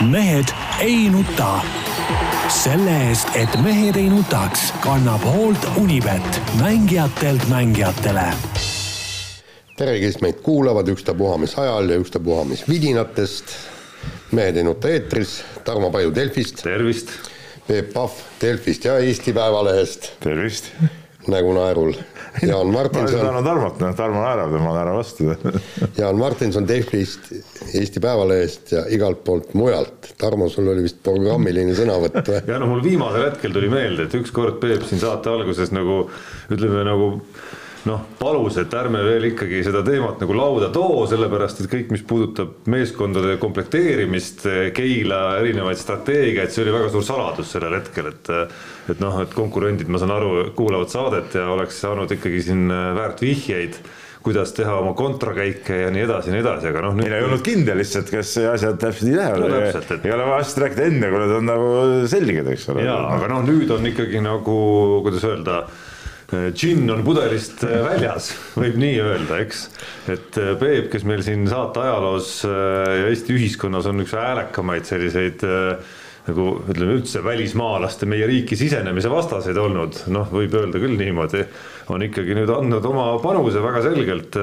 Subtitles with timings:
[0.00, 0.44] mehed
[0.80, 1.60] ei nuta.
[2.48, 8.26] selle eest, et mehed ei nutaks, kannab hoolt Unibet, mängijatelt mängijatele.
[9.76, 13.44] tere, kes meid kuulavad ükstapuha mis ajal ja ükstapuha mis vidinatest.
[14.32, 17.10] mehed ei nuta eetris, Tarmo Paju Delfist, tervist,
[17.66, 20.72] Peep Pahv Delfist ja Eesti Päevalehest tervist.
[21.28, 21.94] nägu naerul.
[22.42, 25.28] Jaan ma olen Martinson tänan Tarmot, noh Tarmo naerab ja ma naeran vastu.
[26.00, 27.30] Jaan Martinson Delfist,
[27.74, 30.12] Eesti Päevalehest ja igalt poolt mujalt.
[30.20, 32.42] Tarmo, sul oli vist programmiline sõnavõtt või?
[32.52, 36.04] ja no mul viimasel hetkel tuli meelde, et ükskord Peep siin saate alguses nagu
[36.52, 37.14] ütleme nagu
[37.86, 42.02] noh, palus, et ärme veel ikkagi seda teemat nagu lauda too, sellepärast et kõik, mis
[42.06, 44.46] puudutab meeskondade komplekteerimist,
[44.76, 48.32] Keila erinevaid strateegiaid, see oli väga suur saladus sellel hetkel, et
[48.90, 53.22] et noh, et konkurendid, ma saan aru, kuulavad saadet ja oleks saanud ikkagi siin väärt
[53.24, 53.78] vihjeid,
[54.26, 57.42] kuidas teha oma kontrakäike ja nii edasi ja nii edasi, aga noh, meil ei olnud
[57.46, 60.86] kindel lihtsalt, kas asjad täpselt nii No lähevad täpselt, et- ei ole vaja asjast rääkida
[60.90, 61.68] enne, kui need on nagu
[62.10, 62.86] selged, eks ole.
[62.88, 64.56] jaa, aga noh, nüüd on ikkagi nagu,
[65.06, 65.60] kuidas öelda,
[66.32, 69.68] džinn on pudelist äh, väljas, võib nii öelda, eks.
[70.10, 74.88] et äh, Peep, kes meil siin saate ajaloos äh, ja Eesti ühiskonnas on üks häälekamaid
[74.88, 75.94] selliseid äh,
[76.26, 81.44] nagu ütleme üldse välismaalaste meie riiki sisenemise vastaseid olnud, noh, võib öelda küll niimoodi,
[81.94, 84.34] on ikkagi nüüd andnud oma panuse väga selgelt.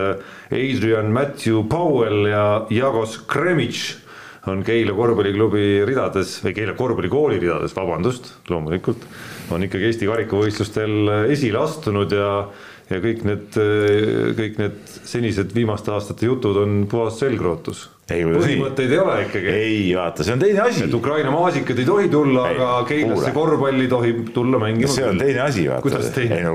[0.47, 3.97] Adrian Matthew Powell ja Jagos Kremich
[4.47, 9.03] on Keila korvpalliklubi ridades või Keila korvpallikooli ridades, vabandust, loomulikult,
[9.53, 12.29] on ikkagi Eesti karikavõistlustel esile astunud ja
[12.91, 13.55] ja kõik need,
[14.37, 17.87] kõik need senised viimaste aastate jutud on puhas selgrootus.
[18.11, 19.51] Ei, põhimõtteid ei ole ikkagi.
[19.55, 20.95] ei vaata, see on teine asi et.
[20.97, 25.63] Ukraina maasikad ei tohi tulla, aga Keilasse korvpalli tohib tulla mängima see on teine asi,
[25.71, 26.01] vaata.
[26.19, 26.41] ei?
[26.43, 26.51] no,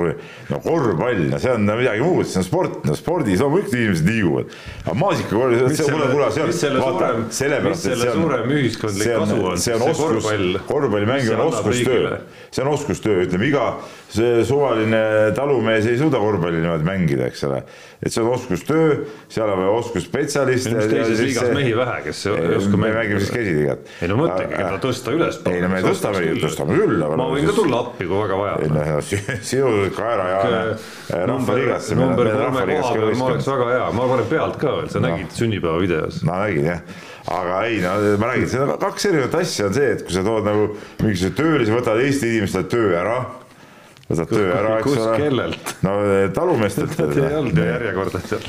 [0.52, 4.52] no korvpall, no see on midagi muud, see on sport, no spordis loomulikult inimesed liiguvad.
[4.84, 9.14] aga maasikakorv, Mis see, kuule, kuule, see on, suurem- sellepärast, et see on, suurem ühiskondlik
[9.14, 12.18] kasu on,, see on oskus korvpall,, korvpalli mis mängimine see on oskustöö
[12.50, 13.64] see on oskustöö, ütleme iga
[14.12, 15.00] see suvaline
[15.36, 17.60] talumees ei suuda korvpalli niimoodi mängida, eks ole.
[18.02, 20.70] et see on oskustöö, seal on vaja oskusspetsialiste.
[21.38, 23.92] Liigas mehi vähe, kes ei oska me mängime siis käsiliigat.
[24.02, 25.40] ei no mõtlegi, keda tõsta üles.
[25.50, 27.18] ei no me tõstame, tõstame küll, aga.
[27.20, 29.12] ma võin ka tulla appi, kui väga vaja ei noh,
[29.50, 30.62] sinu kaerajaane
[31.32, 31.98] rahvaliigasse.
[31.98, 35.36] number kolme koha peal ma oleks väga hea, ma panen pealt ka veel, sa nägid
[35.38, 36.22] sünnipäeva videos.
[36.28, 37.02] ma nägin jah,
[37.38, 40.70] aga ei no ma räägin, kaks erinevat asja on see, et kui sa tood nagu
[41.02, 43.20] mingisuguse töölise, võtad Eesti inimestele töö ära,
[44.08, 45.16] võtad töö ära, eks ole.
[45.20, 45.72] kellelt?
[45.84, 45.94] no
[46.34, 46.94] talumeestelt.
[47.04, 48.46] ei olnud ju järjekorda seal.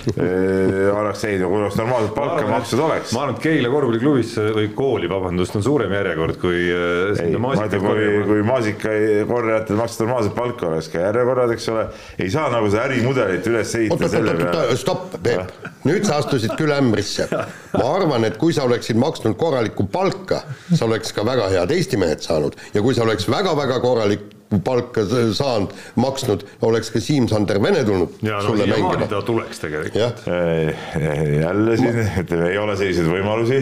[0.94, 3.14] oleks ei, kui oleks normaalset palka makstud oleks.
[3.16, 7.84] ma arvan, et Keila korvpalliklubisse või kooli, vabandust, on suurem järjekord kui ei, ma ütlen,
[7.84, 11.86] kui, kui maasikakorjajatel makstud normaalset palka oleks ka järjekorrad, eks ole,
[12.24, 15.53] ei saa nagu seda ärimudelit üles ehitada selle peale stopp, Peep.
[15.84, 17.28] nüüd sa astusid küll ämbrisse.
[17.80, 22.00] ma arvan, et kui sa oleksid maksnud korralikku palka, sa oleks ka väga head Eesti
[22.00, 25.03] mehed saanud ja kui sa oleks väga-väga korralikku palka
[25.37, 29.07] saanud, maksnud, oleks ka Siim-Sander Vene tulnud ja no sulle siiamaani mängima.
[29.11, 29.95] ta tuleks tegelikult.
[29.95, 33.59] jah, Eh, jälle siin, ütleme, ei ole selliseid võimalusi.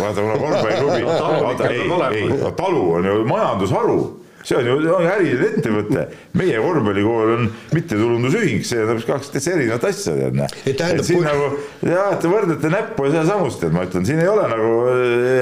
[0.00, 1.02] vaata, kuna korvpalliklubi
[1.88, 3.98] No ei ei, no talu on ju majandusharu,
[4.46, 6.06] see on ju, äriline ettevõte.
[6.34, 10.50] meie korvpallikool on mittetulundusühing, see on kaks täitsa erinevat asja, tead näe.
[10.66, 14.20] Ei, tähendab, siin kui- nagu jah, te võrdlete näppu ja sedasamust, et ma ütlen, siin
[14.26, 14.74] ei ole nagu,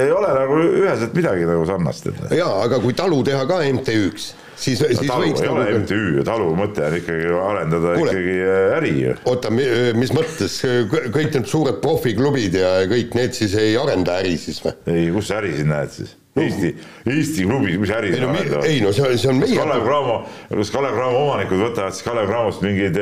[0.05, 2.23] ei ole nagu üheselt midagi nagu sarnast, et.
[2.37, 6.85] jaa, aga kui talu teha ka MTÜ-ks, siis, siis talu võiks nagu MTÜ, talu mõte
[6.87, 8.11] on ikkagi arendada Kuule.
[8.11, 9.15] ikkagi äh, äri ju.
[9.31, 10.59] oota, mis mõttes,
[10.91, 14.77] kõik need suured profiklubid ja kõik need siis ei arenda äri siis või?
[14.91, 16.15] ei, kus sa äri siin näed siis?
[16.35, 16.69] Eesti,
[17.07, 18.33] Eesti klubis, mis äri ei no,
[18.67, 20.15] ei no see, see on meie Kalev Cramo,
[20.49, 22.97] kas Kalev Cramo omanikud võtavad siis Kalev Cramost mingeid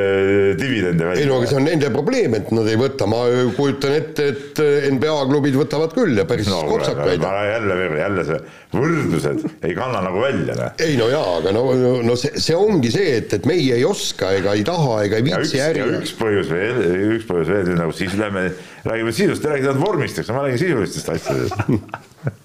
[0.59, 1.50] dividende ei no aga välja?
[1.50, 3.24] see on nende probleem, et nad ei võta, ma
[3.58, 4.62] kujutan ette, et
[4.94, 7.25] NBA klubid võtavad küll ja päris no kopsakaid.
[7.25, 8.40] jälle, jälle see
[8.78, 11.64] võrdlused ei kanna nagu välja, ei no jaa, aga no,
[12.06, 15.26] no see, see ongi see, et, et meie ei oska ega ei taha ega ei
[15.28, 15.84] viitsi ja äri.
[16.00, 16.80] üks põhjus veel,
[17.18, 18.46] üks põhjus veel, nagu siis lähme,
[18.88, 21.58] räägime sisust, te räägite ainult vormist, eks ma räägin sisulistest asjadest.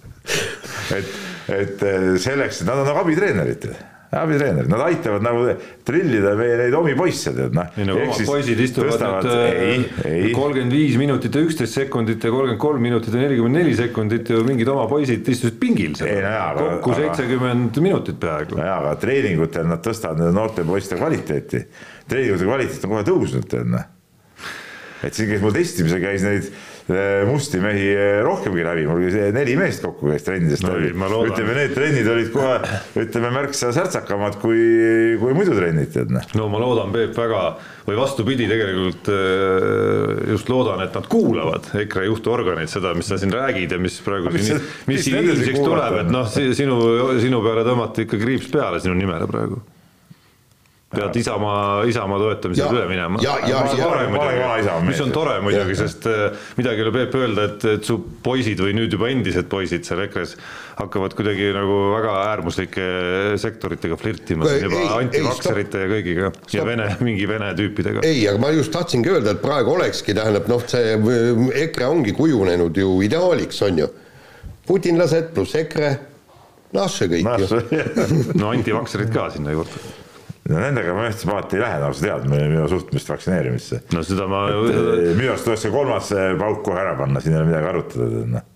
[0.99, 1.15] et,
[1.61, 3.71] et eh, selleks, et nad on nagu abitreenerid
[4.11, 5.43] abitreenerid, nad aitavad nagu
[5.85, 7.67] trillida meie neid omi poisse, tead noh.
[7.77, 12.33] ei no omad poisid istuvad ei, nüüd ei, kolmkümmend viis minutit ja üksteist sekundit ja
[12.33, 16.25] kolmkümmend kolm minutit ja nelikümmend neli sekundit ja mingid oma poisid istusid pingil seal Ei,
[16.25, 18.57] no kokku seitsekümmend minutit peaaegu.
[18.57, 21.63] nojaa, aga treeningutel nad tõstavad nende noorte poiste kvaliteeti.
[22.09, 23.85] treeningute kvaliteet on kohe tõusnud, tead noh.
[25.05, 26.49] et siin käis mul testimisel käis neid
[27.29, 30.93] musti mehi eh, rohkemgi läbi, mul oli neli meest kokku käis trennidest No läbi
[31.29, 32.57] ütleme, need trennid olid kohe,
[33.03, 34.63] ütleme märksa särtsakamad kui,
[35.21, 36.25] kui muidu trennid, tead noh.
[36.39, 37.43] no ma loodan, Peep, väga
[37.85, 43.37] või vastupidi, tegelikult äh, just loodan, et nad kuulavad EKRE juhtorganeid, seda, mis sa siin
[43.37, 46.79] räägid ja mis praegu Mis siin, mis siin ilmsiks tuleb, et noh, sinu,
[47.21, 49.61] sinu peale tõmmati ikka kriips peale sinu nimele praegu.
[50.89, 53.19] Pead Isamaa, Isamaa toetamisele Ja- üle minema.
[53.21, 54.87] ja- ja- Mis on ja- tore muidugi, mees.
[54.89, 57.99] mis on tore muidugi, Ja- sest äh, midagi ei ole Peep öelda, et, et su
[58.25, 60.37] poisid või nüüd juba endised poisid seal EKRE-s
[60.79, 62.87] hakkavad kuidagi nagu väga äärmuslike
[63.37, 66.67] sektoritega flirtima juba ei, antivakserite ja kõigiga ja Stopp.
[66.73, 68.01] vene, mingi vene tüüpidega.
[68.09, 72.17] ei, aga ma just tahtsingi öelda, et praegu olekski, tähendab noh, see äh, EKRE ongi
[72.17, 73.89] kujunenud ju ideaaliks, on ju.
[74.67, 75.93] putinlased pluss EKRE,
[76.73, 78.35] noh see kõik noh, ju.
[78.41, 79.85] no antivakserid ka sinna juurde.
[80.49, 83.83] No nendega ma ühtse paati ei lähe, nagu sa tead, minu suhtumist vaktsineerimisse.
[83.95, 87.43] no seda ma minu arust tuleks see kolmas eh, pauk kohe ära panna, siin ei
[87.43, 88.47] ole midagi arutada, noh.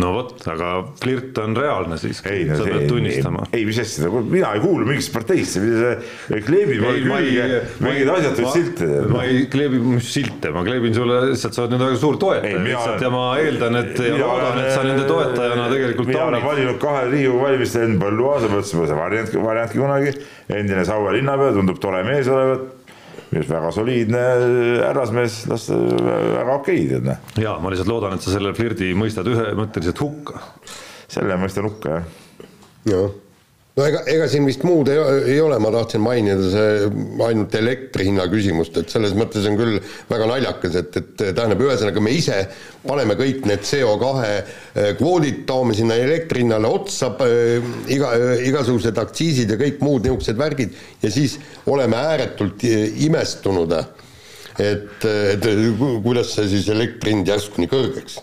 [0.00, 3.44] No vot, aga flirt on reaalne siiski, ei sa pead tunnistama.
[3.54, 5.62] ei, mis asja, mina ei kuulu mingisse parteisse,
[6.46, 8.90] kleebid mulle külge mingeid asjatuid silte.
[9.12, 12.62] ma ei kleebi silte, ma kleebin sulle lihtsalt, sa oled nende väga suur Ei, toetaja
[12.66, 16.46] lihtsalt ja ma eeldan, et ja Mina loodan, et sa nende toetajana tegelikult mina olen
[16.48, 20.14] valinud kahel Riigikogu valimistel Henn Põlluaasa, mõtlesin, pole see variant, variantki kunagi.
[20.54, 22.73] endine Saue linnapea, tundub tore mees olevat.
[23.34, 24.22] Minu arust väga soliidne
[24.84, 27.32] härrasmees, las ta väga okei, tead noh.
[27.40, 30.42] ja ma lihtsalt loodan, et sa selle flirdi mõistad ühemõtteliselt hukka.
[31.10, 32.06] selle mõistan hukka jah.
[32.92, 33.10] jah,
[33.74, 35.00] no ega, ega siin vist muud ei,
[35.34, 36.90] ei ole, ma tahtsin mainida see
[37.26, 39.80] ainult elektri hinna küsimust, et selles mõttes on küll
[40.10, 42.38] väga naljakas, et, et tähendab, ühesõnaga me ise
[42.84, 47.10] paneme kõik need CO2 kvoodid, toome sinna elektri hinnale otsa,
[47.90, 48.14] iga,
[48.46, 53.74] igasugused aktsiisid ja kõik muud niisugused värgid ja siis oleme ääretult imestunud,
[54.62, 58.20] et, et ku- kuidas see siis elektri hind järsku nii kõrgeks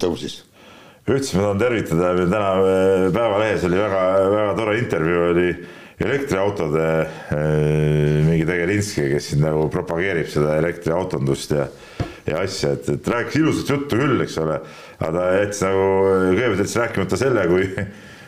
[0.00, 0.45] tõusis
[1.14, 5.48] üldse ma tahan tervitada, meil täna äh, Päevalehes oli väga, väga tore intervjuu oli
[6.06, 11.68] elektriautode äh, mingi Tegelinski, kes siin nagu propageerib seda elektriautondust ja
[12.26, 14.56] ja asja, et, et rääkis ilusat juttu küll, eks ole,
[14.98, 17.68] aga ta jättis nagu, kõigepealt jättis rääkimata selle, kui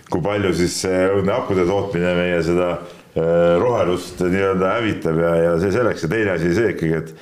[0.08, 5.74] kui palju siis õudne akude tootmine meie seda äh, rohelust nii-öelda hävitab ja, ja see
[5.74, 6.04] selleks.
[6.06, 7.12] Ja teine asi see ikkagi, et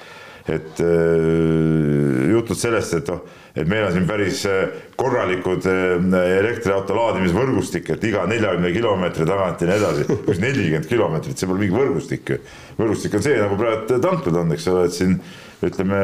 [0.48, 3.22] et äh, jutud sellest, et noh,
[3.56, 5.96] et meil on siin päris äh, korralikud äh,
[6.38, 11.64] elektriauto laadimisvõrgustik, et iga neljakümne kilomeetri tagant ja nii edasi, kus nelikümmend kilomeetrit, see pole
[11.64, 12.38] mingi võrgustik ju.
[12.78, 15.18] võrgustik on see, nagu praegu tanklad on, eks ole, et siin
[15.66, 15.98] ütleme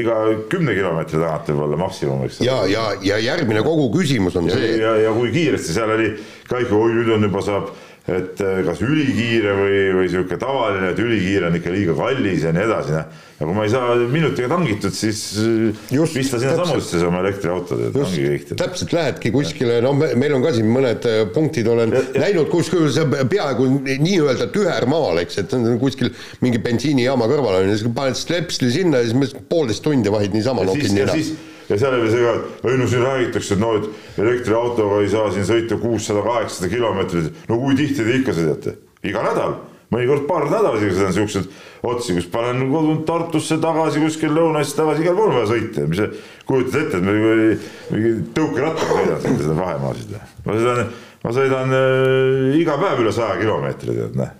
[0.00, 4.48] iga kümne kilomeetri tagant võib olla maksimum, eks ja, ja, ja järgmine kogu küsimus on
[4.48, 6.14] ja, see, ja, ja kui kiiresti seal oli
[6.48, 10.90] ka ikka, oi nüüd on juba saab, et äh, kas ülikiire või, või sihuke tavaline,
[10.92, 13.22] et ülikiire on ikka liiga kallis ja nii edasi, noh.
[13.38, 16.84] ja kui ma ei saa minutiga tangitud, siis äh, Just, pista sinna täpselt.
[16.84, 18.52] samuti oma elektriautod, et just ongi kõik.
[18.60, 22.26] täpselt lähedki kuskile, no me, meil on ka siin mõned äh, punktid olen Ja- ja-
[22.26, 26.12] näinud kuskil see peaaegu nii-öelda tühermaal, eks, et on kuskil
[26.44, 30.60] mingi bensiinijaama kõrval on ja siis paned stepsli sinna ja siis poolteist tundi vahid niisama
[30.66, 31.16] ja nokid ja nina.
[31.16, 31.32] siis
[31.68, 35.12] ja seal oli see ka, et ei no siin räägitakse, et no et elektriautoga ei
[35.12, 37.30] saa siin sõita kuussada, kaheksasada kilomeetrit.
[37.48, 38.76] no kui tihti te ikka sõidate?
[39.04, 39.56] iga nädal,
[39.92, 41.48] mõnikord paar nädalas ikka sõidan siukseid
[41.84, 46.10] otsi, kus panen kodunt Tartusse tagasi kuskil Lõunasse tagasi, igal pool vaja sõita mis sa
[46.48, 47.58] kujutad ette, et ma mingi,
[47.92, 50.14] mingi tõukerattaga sõidan siin seda vahemaasid.
[50.44, 50.94] ma sõidan,
[51.24, 54.36] ma sõidan äh, iga päev üle saja kilomeetri, tead noh.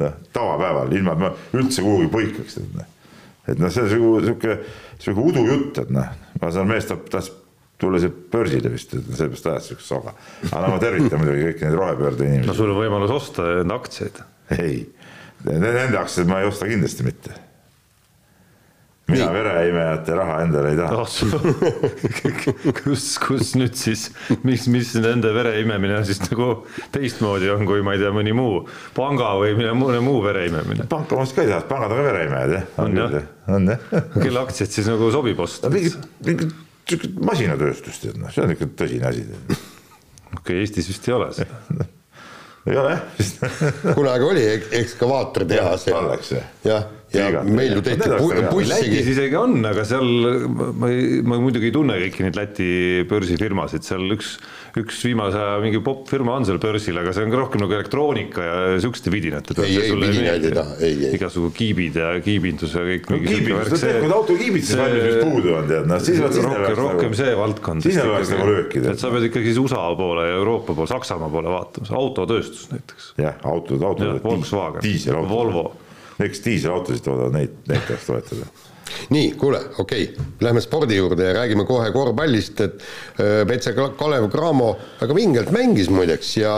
[0.00, 2.96] noh, tavapäeval, ilma et ma üldse kuhugi põikaks, tead noh
[3.50, 3.90] et noh, see on
[4.22, 4.56] sihuke,
[5.00, 7.32] sihuke udujutt, et noh, ma saan, mees tahab, tahtis
[7.80, 10.14] tulla siia börsile vist, et sellepärast ajas siukest soga.
[10.50, 12.56] aga no ma tervitan muidugi kõiki neid rohepöörde no inimesi.
[12.58, 14.20] sul on võimalus osta enda aktsiaid.
[14.58, 14.82] ei,
[15.48, 17.36] nende aktsiaid ma ei osta kindlasti mitte.
[19.10, 21.04] Mina vereimejate raha endale ei taha.
[22.84, 24.06] kus, kus nüüd siis,
[24.46, 26.48] mis, mis nende vere imemine siis nagu
[26.94, 28.62] teistmoodi on, kui ma ei tea, mõni muu
[28.96, 30.86] panga või mõne mõne muu vere imemine.
[30.90, 32.66] panka ma vist ka ei taha, pangad on ka vereimejad jah.
[32.84, 33.20] On jah?
[33.50, 33.86] on jah.
[34.16, 35.70] kelle aktsiaid siis nagu sobib osta?
[35.72, 36.54] mingit, mingit
[36.90, 39.24] siukest masinatööstust, tead noh, see on ikka tõsine asi.
[40.40, 41.60] okei, Eestis vist ei ole seda.
[42.70, 43.38] ei ole jah vist
[43.96, 46.48] kunagi oli ek- ekskavaatortehas ja Oleks jah.
[46.66, 47.50] jah, ja Igati.
[47.56, 48.50] meil ju tehti Need oleks bu- väga hea.
[48.50, 50.08] Lätis bussigi isegi on, aga seal
[50.78, 52.68] ma ei, ma muidugi ei tunne kõiki neid Läti
[53.10, 54.28] börsifirmasid, seal üks,
[54.78, 57.74] üks viimase aja mingi popp firma on seal börsil, aga see on ka rohkem nagu
[57.74, 59.56] elektroonika ja siukeste vidinate.
[59.64, 61.12] Ei, ei, vidinaid ei taha, ei, ei.
[61.18, 63.10] igasugu kiibid ja kiibindus ja kõik.
[63.10, 67.10] no kiibindus, no tead, kui autokiibitses valmis, mis puudu on, tead, noh, siis rohkem, rohkem
[67.10, 67.82] nagu- see valdkond.
[67.88, 70.86] siis neil oleks nagu lööki, et sa pead ikkagi siis USA poole ja Euroopa poole,
[70.94, 73.12] Saksamaa poole vaatama, autotööstus näiteks.
[73.18, 74.22] jah, autod, autod.
[74.22, 74.82] Volkswagen.
[75.28, 75.72] Volvo.
[76.20, 78.50] Kes diiselautosid toodavad, neid, neid tahaks toetada.
[79.14, 84.26] nii, kuule, okei okay., lähme spordi juurde ja räägime kohe korvpallist, et äh, Petse Kalev
[84.32, 86.54] Cramo väga vingelt mängis muideks ja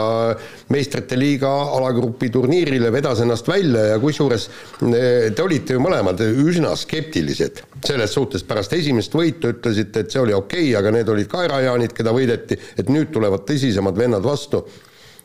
[0.73, 6.73] meistrite liiga alagrupi turniirile vedas ennast välja ja kusjuures äh, te olite ju mõlemad üsna
[6.79, 11.29] skeptilised selles suhtes, pärast esimest võitu ütlesite, et see oli okei okay,, aga need olid
[11.31, 14.65] kaerajaanid, keda võideti, et nüüd tulevad tõsisemad vennad vastu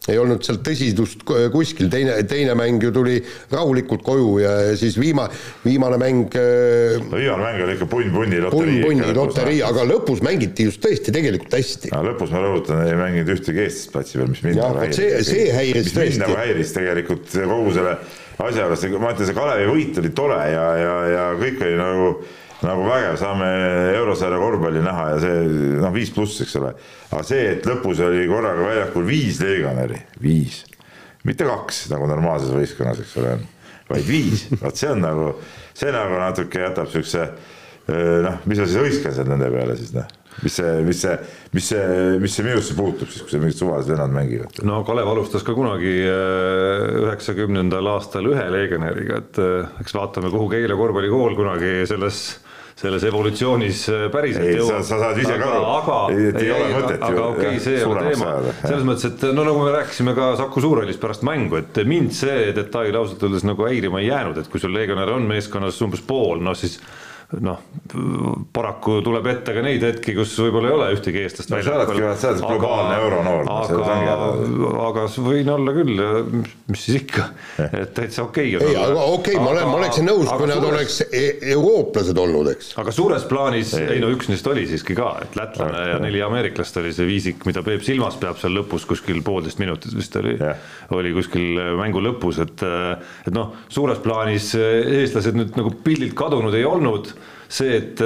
[0.09, 3.19] ei olnud seal tõsidust kuskil, teine, teine mäng ju tuli
[3.53, 5.27] rahulikult koju ja siis viima-,
[5.65, 8.79] viimane mäng äh, no viimane mäng oli ikka punn-punni loterii.
[8.85, 11.93] punn-punni loterii, aga lõpus mängiti just tõesti tegelikult hästi.
[12.09, 15.03] lõpus ma rõhutan, ei mänginud ühtegi eestlast platsi peal, mis mind nagu häiris.
[15.03, 16.17] see, see häiris tõesti.
[16.17, 17.97] mind nagu häiris tegelikult kogu selle
[18.39, 22.13] asja juures, ma ütlen, see Kalevi võit oli tore ja, ja, ja kõik oli nagu
[22.65, 23.49] nagu vägev, saame
[23.95, 25.45] eurosarja korvpalli näha ja see
[25.79, 26.73] noh, viis pluss, eks ole.
[27.11, 30.65] aga see, et lõpus oli korraga väljakul viis legionäri, viis,
[31.29, 33.37] mitte kaks nagu normaalses võistkonnas, eks ole,
[33.91, 35.33] vaid viis, vot see on nagu,
[35.79, 37.29] see nagu natuke jätab siukse
[37.89, 40.09] noh, mis ma siis hõiskan seal nende peale siis noh
[40.43, 41.15] mis see, mis see,
[41.55, 44.61] mis see, mis see minusse puutub siis, kui seal mingid suvalised vennad mängivad?
[44.67, 45.95] no Kalev alustas ka kunagi
[47.07, 49.41] üheksakümnendal aastal ühe legionäriga, et
[49.83, 52.21] eks vaatame, kuhu Keila korvpallikool kunagi selles
[52.79, 54.85] selles evolutsioonis äh, päriselt ei, jõuab.
[54.87, 57.09] sa saad ise ka aru, et ei ole mõtet ju.
[57.09, 58.31] aga okei okay,, see ei ole teema,
[58.61, 62.53] selles mõttes, et no nagu me rääkisime ka Saku Suurhallist pärast mängu, et mind see
[62.55, 66.39] detail ausalt öeldes nagu häirima ei jäänud, et kui sul legionär on meeskonnas umbes pool,
[66.45, 66.79] no siis
[67.37, 67.59] noh,
[68.57, 71.99] paraku tuleb ette ka neid hetki, kus võib-olla ei ole ühtegi eestlast no, väljakul.
[72.17, 73.51] sa oledki globaalne euronoor.
[73.53, 74.29] aga,
[74.87, 76.01] aga võin olla küll,
[76.73, 77.27] mis siis ikka,
[77.69, 78.71] et täitsa okei okay.
[78.73, 80.73] ei, aga okei okay,, ma olen, ma oleksin nõus, kui nad suures...
[80.73, 82.71] oleks e eurooplased olnud, eks.
[82.81, 86.81] aga suures plaanis, ei no üks neist oli siiski ka, et lätlane ja neli ameeriklast
[86.81, 90.39] oli see viisik, mida Peep silmas peab seal lõpus kuskil poolteist minutit vist oli,
[90.97, 96.65] oli kuskil mängu lõpus, et et noh, suures plaanis eestlased nüüd nagu pildilt kadunud ei
[96.65, 97.18] olnud
[97.49, 98.03] see, et,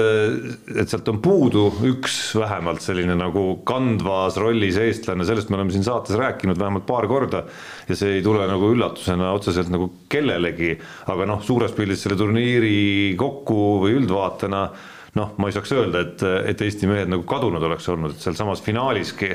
[0.71, 5.87] et sealt on puudu üks vähemalt selline nagu kandvas rollis eestlane, sellest me oleme siin
[5.87, 7.43] saates rääkinud vähemalt paar korda
[7.89, 10.77] ja see ei tule nagu üllatusena otseselt nagu kellelegi,
[11.11, 14.63] aga noh, suures pildis selle turniiri kokku või üldvaatena
[15.19, 16.23] noh, ma ei saaks öelda, et,
[16.53, 19.35] et Eesti mehed nagu kadunud oleks olnud, et sealsamas finaaliski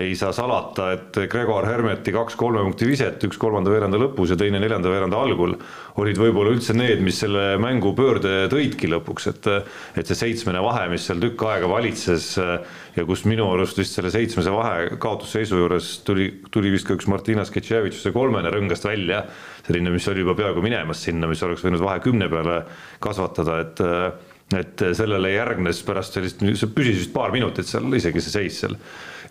[0.00, 4.36] ei saa salata, et Gregor Hermeti kaks kolme punkti viset, üks kolmanda veeranda lõpus ja
[4.38, 5.54] teine neljanda veeranda algul
[6.02, 9.48] olid võib-olla üldse need, mis selle mängu pöörde tõidki lõpuks, et
[9.96, 14.12] et see seitsmene vahe, mis seal tükk aega valitses ja kus minu arust vist selle
[14.12, 19.24] seitsmese vahe kaotusseisu juures tuli, tuli vist ka üks Martina Sketševitšuse kolmene rõngast välja,
[19.66, 22.62] selline, mis oli juba peaaegu minemas sinna, mis oleks võinud vahe kümne peale
[23.04, 23.86] kasvatada, et
[24.54, 28.76] et sellele järgnes pärast sellist, see püsis vist paar minutit seal isegi see seis seal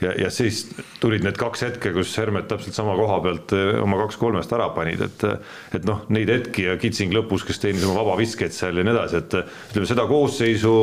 [0.01, 0.65] ja, ja siis
[1.01, 4.69] tulid need kaks hetke, kus Hermet täpselt sama koha pealt eh, oma kaks kolmest ära
[4.75, 5.27] panid, et
[5.75, 9.21] et noh, neid hetki ja Kitsing lõpus, kes teenis oma vabaviskeid seal ja nii edasi,
[9.21, 10.75] et ütleme seda koosseisu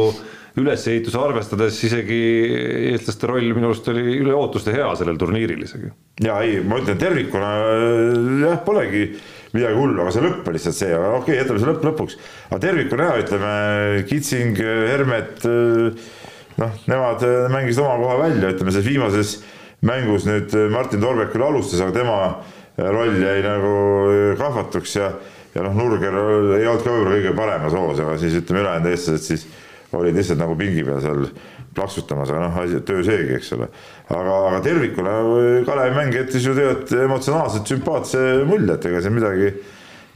[0.61, 2.19] ülesehituse arvestades isegi
[2.93, 5.93] eestlaste roll minu arust oli üle ootuste hea sellel turniiril isegi.
[6.25, 7.53] ja ei, ma ütlen tervikuna
[8.43, 9.07] jah, polegi
[9.53, 12.19] midagi hullu, aga see lõpp oli lihtsalt see, aga okei okay,, jätame see lõpp lõpuks.
[12.51, 13.55] aga tervikuna hea, ütleme
[14.11, 15.49] Kitsing, Hermet
[16.63, 19.37] noh, nemad äh, mängisid oma koha välja, ütleme selles viimases
[19.87, 23.75] mängus nüüd äh, Martin Torbek küll alustas, aga tema äh, roll jäi nagu
[24.41, 25.11] kahvatuks ja,
[25.57, 26.17] ja noh, Nurger
[26.59, 29.47] ei olnud ka võib-olla kõige paremas hoos, aga siis ütleme, ülejäänud eestlased siis
[29.93, 31.27] olid lihtsalt nagu pingi peal seal
[31.77, 33.69] plaksutamas, aga noh, töö seegi, eks ole.
[34.09, 35.19] aga, aga tervikuna
[35.67, 39.53] Kalevi mäng jättis ju tegelikult emotsionaalselt sümpaatse mulje, et ega siin midagi,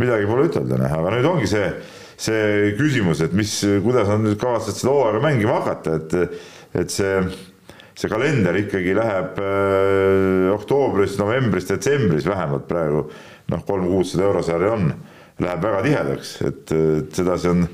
[0.01, 1.71] midagi pole ütelda, noh, aga nüüd ongi see
[2.17, 3.53] see küsimus, et mis,
[3.85, 6.39] kuidas nad nüüd kavatsevad seda hooaega mängima hakata, et,
[6.83, 7.19] et see,
[7.97, 13.07] see kalender ikkagi läheb äh, oktoobris, novembris, detsembris vähemalt praegu.
[13.53, 14.89] Noh, kolm kuud seda eurosarja on,
[15.45, 17.67] läheb väga tihedaks, et, et sedasi on,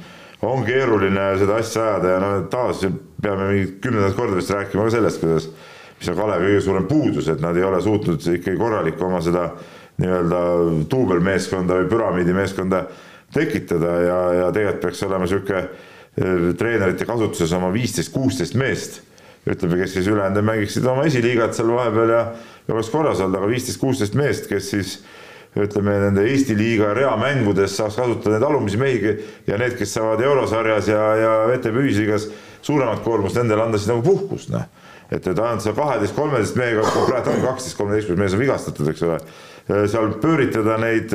[0.45, 2.83] on keeruline seda asja ajada ja no taas
[3.23, 5.47] peame mingit kümnendat korda vist rääkima ka sellest, kuidas,
[6.01, 9.47] mis on Kalevi kõige suurem puudus, et nad ei ole suutnud ikkagi korralikku oma seda
[10.03, 10.43] nii-öelda
[10.91, 12.83] duubelmeeskonda või püramiidimeeskonda
[13.35, 19.01] tekitada ja, ja tegelikult peaks olema niisugune eh, treenerite kasutuses oma viisteist, kuusteist meest,
[19.49, 22.23] ütleme, kes siis ülejäänud mängiksid oma esiliigat seal vahepeal ja,
[22.69, 25.01] ja oleks korras olnud, aga viisteist, kuusteist meest, kes siis
[25.59, 30.89] ütleme, nende Eesti liiga reamängudes saaks kasutada neid alumisi mehi ja need, kes saavad eurosarjas
[30.89, 32.29] ja, ja VTB ühisliigas
[32.65, 34.65] suuremat koormust, nendele anda siis nagu puhkust, noh.
[35.11, 39.05] et, et ainult seal kaheteist, kolmeteist mehega, praegu ongi kaksteist, kolmeteistkümnes mees on vigastatud, eks
[39.09, 39.19] ole
[39.91, 41.13] seal pööritada neid,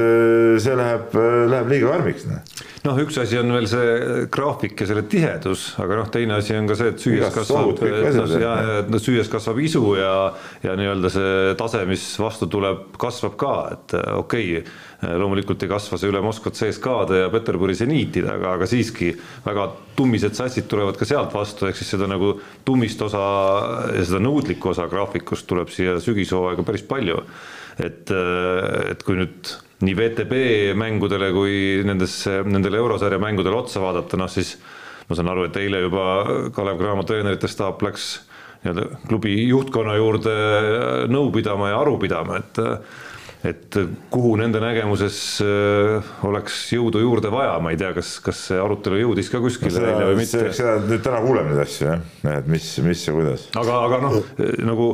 [0.64, 1.14] see läheb,
[1.52, 2.28] läheb liiga karmiks.
[2.88, 6.70] noh, üks asi on veel see graafik ja selle tihedus, aga noh, teine asi on
[6.70, 7.82] ka see, et süües kasvab,
[8.42, 10.14] ja, ja süües kasvab isu ja,
[10.64, 16.00] ja nii-öelda see tase, mis vastu tuleb, kasvab ka, et okei okay, loomulikult ei kasva
[16.00, 19.12] see üle Moskvat CSKA-de ja Peterburi seniitide, aga, aga siiski
[19.46, 22.34] väga tummised satsid tulevad ka sealt vastu, ehk siis seda nagu
[22.66, 23.22] tummist osa
[23.94, 27.22] ja seda nõudlikku osa graafikust tuleb siia sügishooaega päris palju
[27.80, 29.54] et, äh, et kui nüüd
[29.86, 30.38] nii VTB
[30.78, 34.56] mängudele kui nendesse, nendele eurosarja mängudele otsa vaadata, noh siis
[35.08, 36.06] ma saan aru, et eile juba
[36.56, 38.08] Kalev Cramo treenerite staap läks
[38.64, 40.34] nii-öelda klubi juhtkonna juurde
[41.14, 42.64] nõu pidama ja aru pidama, et
[43.46, 43.76] et
[44.12, 48.98] kuhu nende nägemuses äh, oleks jõudu juurde vaja, ma ei tea, kas, kas see arutelu
[49.04, 50.42] jõudis ka kuskile no, eile või mitte.
[50.58, 52.02] seda nüüd täna kuuleme neid asju jah,
[52.34, 53.46] et mis, mis ja kuidas.
[53.62, 54.18] aga, aga noh,
[54.66, 54.90] nagu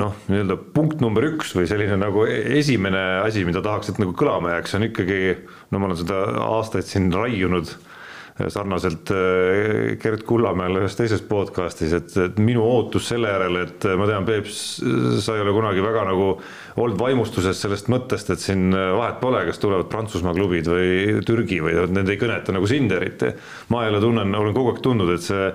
[0.00, 4.16] noh, nii-öelda punkt number üks või selline nagu e-, esimene asi, mida tahaks, et nagu
[4.16, 5.22] kõlama jääks, on ikkagi,
[5.70, 7.72] no ma olen seda aastaid siin raiunud
[8.48, 14.06] sarnaselt äh, Gerd Kullamäele ühes teises podcast'is, et, et minu ootus selle järele, et ma
[14.08, 16.30] tean, Peep, sa ei ole kunagi väga nagu
[16.80, 21.76] olnud vaimustuses sellest mõttest, et siin vahet pole, kas tulevad Prantsusmaa klubid või Türgi või
[21.92, 23.34] need ei kõneta nagu sind eriti.
[23.74, 25.52] ma jälle tunnen, olen kogu aeg tundnud, et see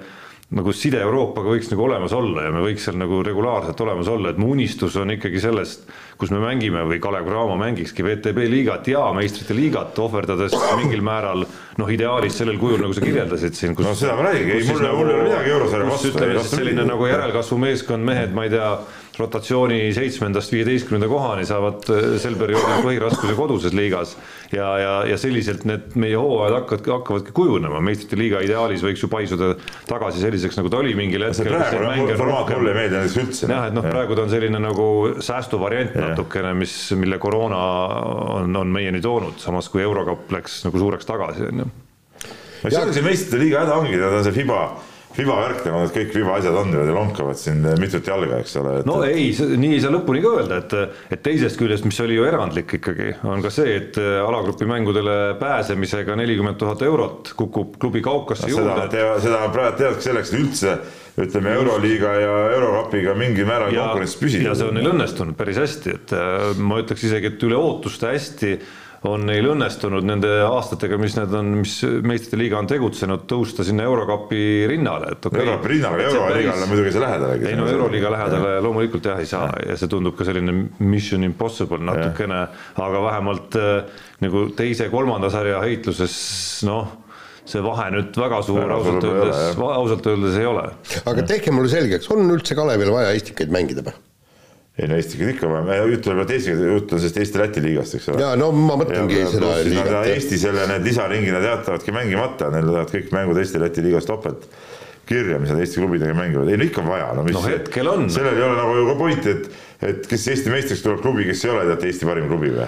[0.54, 4.30] nagu side Euroopaga võiks nagu olemas olla ja me võiks seal nagu regulaarselt olemas olla,
[4.30, 5.88] et mu unistus on ikkagi sellest,
[6.22, 11.48] kus me mängime või Kalev Cramo mängikski VTB liigat ja meistrite liigat, ohverdades mingil määral
[11.80, 13.74] noh, ideaalis sellel kujul, nagu sa kirjeldasid siin.
[13.82, 16.14] no seda ma räägingi, ei mul, mul ei ole midagi eurosarja vastu.
[16.14, 18.70] ütleme siis selline nagu järelkasvu meeskond, mehed, ma ei tea
[19.20, 24.16] rotatsiooni seitsmendast viieteistkümnenda kohani saavad äh, sel perioodil põhiraskuse koduses liigas
[24.52, 29.10] ja, ja, ja selliselt need meie hooajad hakkavad, hakkavadki kujunema, meistrite liiga ideaalis võiks ju
[29.12, 29.54] paisuda
[29.90, 31.56] tagasi selliseks, nagu ta oli mingil hetkel.
[32.60, 33.52] mulle ei meeldi näiteks üldse.
[33.52, 34.88] jah, et noh, praegu ta on selline nagu
[35.24, 37.62] säästuvariant natukene, mis, mille koroona
[38.40, 41.72] on, on meieni toonud, samas kui eurokapp läks nagu suureks tagasi, on ju.
[42.66, 44.60] see on see meistrite liiga häda ongi, ta on see FIBA
[45.16, 48.74] Fiba värk, nagu need kõik Fiba asjad on niimoodi lonkavad siin mitut jalga, eks ole
[48.82, 48.90] et....
[48.90, 50.76] no ei, nii ei saa lõpuni ka öelda, et,
[51.16, 55.16] et teisest küljest, mis oli ju erandlik ikkagi, on ka see, et äh, alagrupi mängudele
[55.40, 58.88] pääsemisega nelikümmend tuhat eurot kukub klubi kaukasse no, juurde.
[58.92, 60.78] seda, seda praegu teadki selleks, et üldse
[61.26, 64.50] ütleme Euroliiga ja Eurokapiga mingil määral konkurentsis püsida.
[64.50, 68.12] ja see on neil õnnestunud päris hästi, et äh, ma ütleks isegi, et üle ootuste
[68.12, 68.58] hästi
[69.06, 73.86] on neil õnnestunud nende aastatega, mis need on, mis meistrite liiga on tegutsenud, tõusta sinna
[73.88, 75.46] Eurokapi rinnale, et okei okay,.
[75.46, 77.48] Eurokapi rinnale, Euroliigale muidugi see lähedalegi.
[77.52, 78.66] ei no Euroliiga lähedale ja.
[78.66, 79.72] loomulikult jah, ei saa ja.
[79.72, 82.46] ja see tundub ka selline mission impossible natukene,
[82.88, 86.16] aga vähemalt äh, nagu teise-kolmanda sarja heitluses
[86.68, 87.02] noh
[87.46, 90.66] see vahe nüüd väga suur ausalt öeldes, ausalt öeldes ei ole.
[91.06, 93.94] aga tehke mulle selgeks, on üldse Kalevil vaja Estikaid mängida või?
[94.76, 98.10] Ei no Eestiga ikka vaja, me ütleme, et Eestiga, jutt on sellest Eesti-Läti liigast, eks
[98.12, 98.24] ole.
[98.26, 100.10] ja no ma mõtlengi ja, seda liigat.
[100.12, 104.50] Eesti selle, need lisaringid nad jätavadki mängimata, neil lähevad kõik mängud Eesti-Läti liigast topelt
[105.08, 107.92] kirja, mis nad Eesti klubidega mängivad, ei no ikka on vaja, no mis no hetkel
[107.92, 108.10] on.
[108.12, 109.48] sellel ei ole nagu ju ka pointi, et,
[109.94, 112.68] et kes Eesti meistriks tuleb klubi, kes ei ole teate Eesti parim klubi või?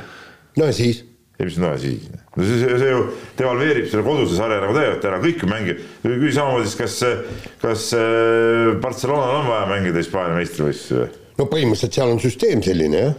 [0.62, 1.04] no ja siis?
[1.42, 2.08] ei, mis no ja siis?
[2.14, 3.04] no see, see, see ju
[3.42, 7.00] devalveerib selle koduse sarja nagu täielikult ära, kõik ju mängib, küll samamoodi siis kas,
[7.68, 11.16] kas äh, Barcelonal on vaja mängida Hispaania meistrivõistlusi või?
[11.38, 13.16] No põhimõtteliselt seal on süsteem selline jah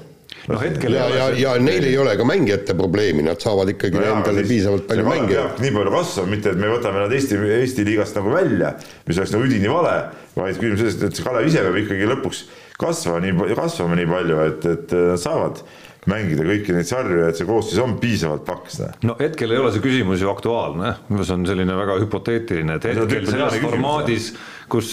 [0.48, 4.04] no hetkel ja, ja, ja neil ei ole ka mängijate probleemi, nad saavad ikkagi no
[4.04, 5.58] jaa, endale siis, piisavalt palju mängijaid.
[5.64, 8.72] nii palju kasvama, mitte et me võtame nad Eesti, Eesti liigast nagu välja,
[9.08, 9.96] mis oleks nagu üdini vale,
[10.38, 12.46] vaid küsimus selles, et Kalev ise peab ikkagi lõpuks
[12.78, 15.62] kasvama nii, kasvama nii palju, et, et nad saavad
[16.08, 18.80] mängida kõiki neid sarju ja et see koosseis on piisavalt paks.
[19.04, 23.28] no hetkel ei ole see küsimus ju aktuaalne, see on selline väga hüpoteetiline, et hetkel
[23.28, 24.30] selles formaadis,
[24.68, 24.90] kus,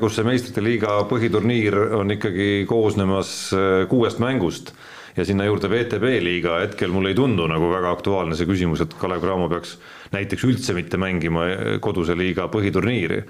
[0.00, 4.72] kus see meistrite liiga põhiturniir on ikkagi koosnemas äh, kuuest mängust
[5.18, 8.94] ja sinna juurde VTB liiga, hetkel mulle ei tundu nagu väga aktuaalne see küsimus, et
[9.00, 9.76] Kalev Cramo peaks
[10.14, 11.48] näiteks üldse mitte mängima
[11.82, 13.24] koduse liiga põhiturniiri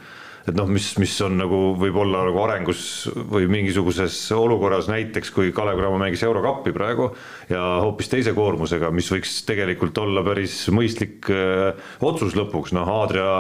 [0.49, 2.81] et noh, mis, mis on nagu võib-olla nagu arengus
[3.15, 7.11] või mingisuguses olukorras näiteks, kui Kalev Cramo mängis eurokappi praegu
[7.51, 12.89] ja hoopis teise koormusega, mis võiks tegelikult olla päris mõistlik öö, äh, otsus lõpuks, noh,
[12.99, 13.33] Aadria,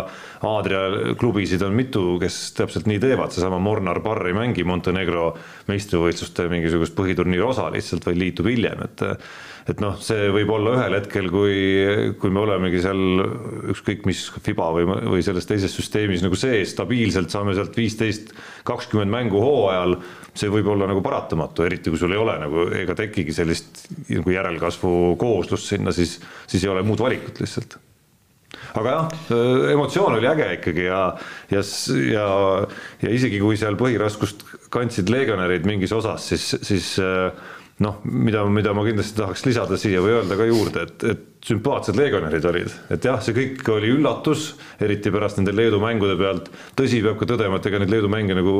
[0.47, 5.31] Aadria klubisid on mitu, kes täpselt nii teevad, seesama Mornar Barr ei mängi Montenegro
[5.71, 9.07] meistrivõistluste mingisugust põhiturniiri osa lihtsalt, vaid liitub hiljem, et
[9.69, 11.57] et noh, see võib olla ühel hetkel, kui,
[12.21, 13.25] kui me olemegi seal
[13.75, 18.33] ükskõik mis Fiba või, või selles teises süsteemis nagu sees stabiilselt, saame sealt viisteist,
[18.69, 19.99] kakskümmend mängu hooajal,
[20.39, 24.33] see võib olla nagu paratamatu, eriti kui sul ei ole nagu ega tekigi sellist nagu
[24.33, 26.17] järelkasvu kooslust sinna, siis,
[26.49, 27.77] siis ei ole muud valikut lihtsalt.
[28.79, 29.13] Aga jah,
[29.75, 31.03] emotsioon oli äge ikkagi ja,
[31.53, 31.61] ja,
[32.09, 32.27] ja,
[33.05, 36.95] ja isegi kui seal põhiraskust kandsid legionärid mingis osas, siis, siis
[37.85, 41.97] noh, mida, mida ma kindlasti tahaks lisada siia või öelda ka juurde, et, et sümpaatsed
[41.97, 44.49] legionärid olid, et jah, see kõik oli üllatus,
[44.83, 46.51] eriti pärast nende Leedu mängude pealt.
[46.79, 48.55] tõsi, peab ka tõdema, et ega neid Leedu mänge nagu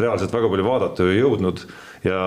[0.00, 1.62] reaalselt väga palju vaadata ei jõudnud
[2.02, 2.18] ja,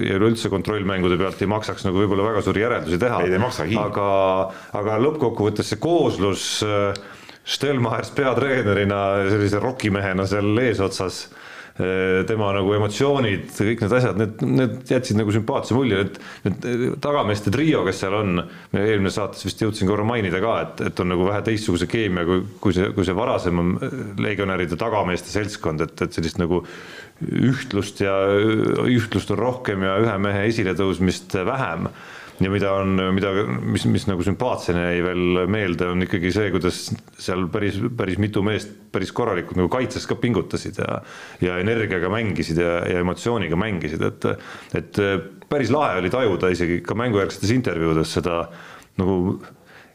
[0.00, 3.20] ja üleüldse kontrollmängude pealt ei maksaks nagu võib-olla väga suuri järeldusi teha.
[3.84, 4.08] aga,
[4.80, 6.96] aga lõppkokkuvõttes see kooslus äh,
[7.42, 11.24] Stelmachers peatreenerina, sellise rokimehena seal eesotsas
[12.28, 17.52] tema nagu emotsioonid, kõik need asjad, need, need jätsid nagu sümpaatse mulje, et need tagameeste
[17.54, 18.42] trio, kes seal on,
[18.76, 22.42] eelmine saates vist jõudsin korra mainida ka, et, et on nagu vähe teistsuguse keemia kui,
[22.60, 23.62] kui see, kui see varasem
[24.20, 26.60] legionäride tagameeste seltskond, et, et sellist nagu
[27.22, 28.14] ühtlust ja
[28.90, 31.88] ühtlust on rohkem ja ühe mehe esiletõusmist vähem
[32.44, 36.82] ja mida on, mida, mis, mis nagu sümpaatsena jäi veel meelde, on ikkagi see, kuidas
[37.20, 41.00] seal päris, päris mitu meest päris korralikult nagu kaitses ka pingutasid ja
[41.42, 44.28] ja energiaga mängisid ja, ja emotsiooniga mängisid, et
[44.78, 45.02] et
[45.48, 48.44] päris lahe oli tajuda isegi ka mängujärgsetes intervjuudes seda
[49.00, 49.18] nagu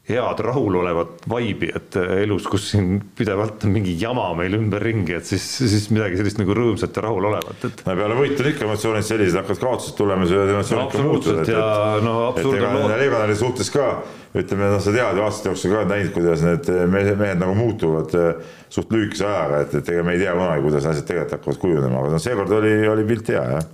[0.07, 5.43] head rahulolevat vaibi, et elus, kus siin pidevalt on mingi jama meil ümberringi, et siis,
[5.59, 7.81] siis midagi sellist nagu rõõmsat ja rahulolevat, et.
[7.83, 11.51] no peale võitu on ikka emotsioonid sellised, hakkavad kaotused tulema, siis emotsioonid ikka muutuvad.
[11.51, 11.65] ja
[12.05, 12.93] no absurd on lood.
[13.01, 13.89] Leevaneri suhtes ka
[14.37, 18.15] ütleme, noh, sa tead ju aastate jooksul ka näinud, kuidas need mehed, mehed nagu muutuvad
[18.15, 21.59] eh, suht lühikese ajaga, et, et ega me ei tea kunagi, kuidas asjad tegelikult hakkavad
[21.63, 23.67] kujunema, aga noh, seekord oli, oli pilt hea, jah.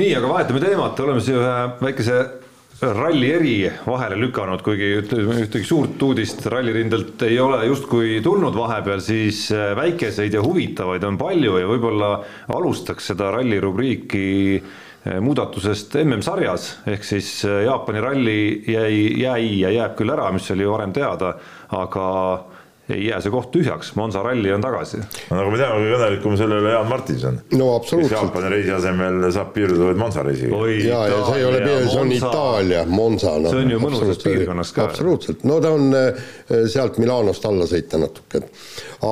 [0.00, 2.18] nii, aga vahetame teemat, oleme siia ühe väikese
[2.82, 9.46] ralli eri vahele lükanud, kuigi ühtegi suurt uudist rallirindelt ei ole justkui tulnud vahepeal, siis
[9.54, 12.10] äh, väikeseid ja huvitavaid on palju ja võib-olla
[12.56, 14.24] alustaks seda ralli rubriiki
[14.58, 20.50] äh, muudatusest MM-sarjas, ehk siis äh, Jaapani ralli jäi, jäi ja jääb küll ära, mis
[20.54, 21.36] oli varem teada,
[21.78, 22.08] aga
[22.88, 24.98] ei jää see koht tühjaks, Monza ralli on tagasi.
[25.30, 27.38] no nagu me teame, kõige õnnelikum selle üle Jaan Martinson.
[27.56, 28.12] no absoluutselt.
[28.12, 30.60] kes Jaapani reisi asemel saab piirduda vaid Monza reisiga.
[30.84, 33.52] ja, ja see ei ole piir, see on Itaalia, Monza no,.
[33.54, 34.88] see on ju mõnusas piirkonnas ka.
[34.90, 36.24] absoluutselt, no ta on äh,
[36.72, 38.44] sealt Milanost alla sõita natuke.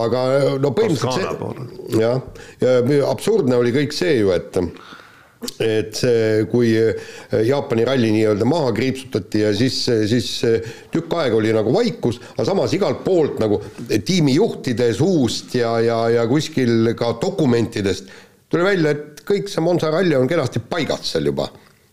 [0.02, 0.24] aga
[0.60, 2.20] no põhimõtteliselt see, jah,
[2.60, 4.60] ja absurdne oli kõik see ju, et
[5.62, 9.78] et see, kui Jaapani ralli nii-öelda maha kriipsutati ja siis,
[10.10, 10.28] siis
[10.92, 16.26] tükk aega oli nagu vaikus, aga samas igalt poolt nagu tiimijuhtide suust ja, ja, ja
[16.30, 18.12] kuskil ka dokumentidest
[18.52, 21.48] tuli välja, et kõik see Monza ralli on kenasti paigas seal juba.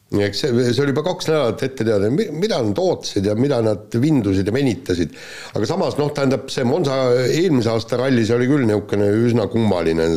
[0.10, 3.96] eks see, see oli juba kaks nädalat ette teada, mida nad ootasid ja mida nad
[4.02, 5.16] vindusid ja venitasid.
[5.56, 6.98] aga samas noh, tähendab see Monza
[7.30, 10.10] eelmise aasta ralli, see oli küll niisugune üsna kummaline,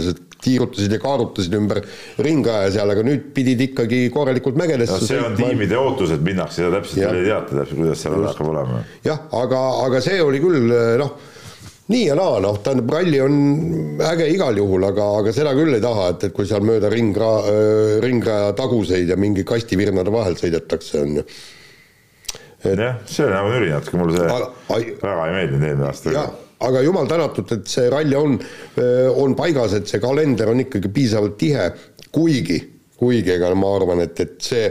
[0.43, 1.83] tiirutasid ja kaarutasid ümber
[2.23, 6.67] ringraja seal, aga nüüd pidid ikkagi korralikult mägedesse no, see on tiimide ootus, et minnakse
[6.67, 8.83] ja täpselt veel ei teata täpselt, kuidas seal hakkab olema.
[9.07, 11.15] jah, aga, aga see oli küll noh,
[11.93, 13.35] nii ja naa, noh, tähendab, ralli on
[14.13, 17.33] äge igal juhul, aga, aga seda küll ei taha, et, et kui seal mööda ringra,
[18.05, 21.27] ringraja taguseid ja mingi kastivirnade vahel sõidetakse, on ju.
[22.63, 22.79] Et....
[22.79, 26.31] jah, see oli nagu nüri natuke, mulle see aga, ai, väga ei meeldinud eelmine aasta
[26.69, 28.39] aga jumal tänatud, et see ralli on,
[29.23, 31.69] on paigas, et see kalender on ikkagi piisavalt tihe,
[32.13, 32.59] kuigi,
[32.99, 34.67] kuigi ega ma arvan, et, et see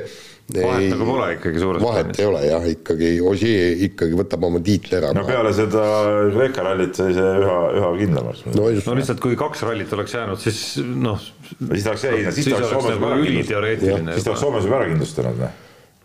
[0.51, 2.19] vahet nagu pole ikkagi suures vahet plaanis.
[2.19, 5.13] ei ole jah, ikkagi Ossier ikkagi võtab oma tiitli ära.
[5.15, 5.85] no peale seda
[6.33, 8.45] Kreeka rallit sai see üha, üha kindlamaks.
[8.51, 11.23] no, no lihtsalt, kui kaks rallit oleks jäänud, siis noh.
[11.61, 14.15] siis oleks, ei, siis ta oleks Soomes juba ära kindlustanud.
[14.17, 15.59] siis oleks Soomes juba ära kindlustanud, noh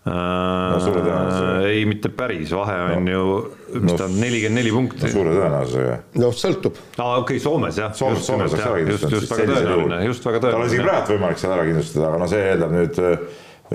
[0.06, 1.54] no, suure tõenäosusega.
[1.70, 3.14] ei, mitte päris, vahe on no.
[3.14, 3.38] ju,
[3.80, 5.12] mis no, ta on, nelikümmend neli punkti no,.
[5.14, 5.96] suure tõenäosusega.
[6.22, 6.78] noh, sõltub.
[6.96, 7.96] aa, okei okay,, Soomes jah.
[7.96, 9.18] Soomes, Soomes oleks ära kindlustatud.
[9.18, 10.54] just, just väga tõenäoline, just väga tõenäoline.
[10.54, 13.02] tal on isegi praegu võimalik seal ära kindlustada, aga no see eeldab nüüd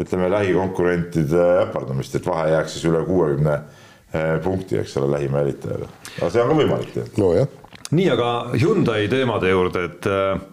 [0.01, 5.89] ütleme lähikonkurentide äpardamist, et vahe jääks siis üle kuuekümne eh, punkti, eks ole, lähima jälitajale.
[6.21, 7.59] aga see on ka võimalik nojah.
[7.91, 10.45] nii, aga Hyundai teemade juurde, et äh,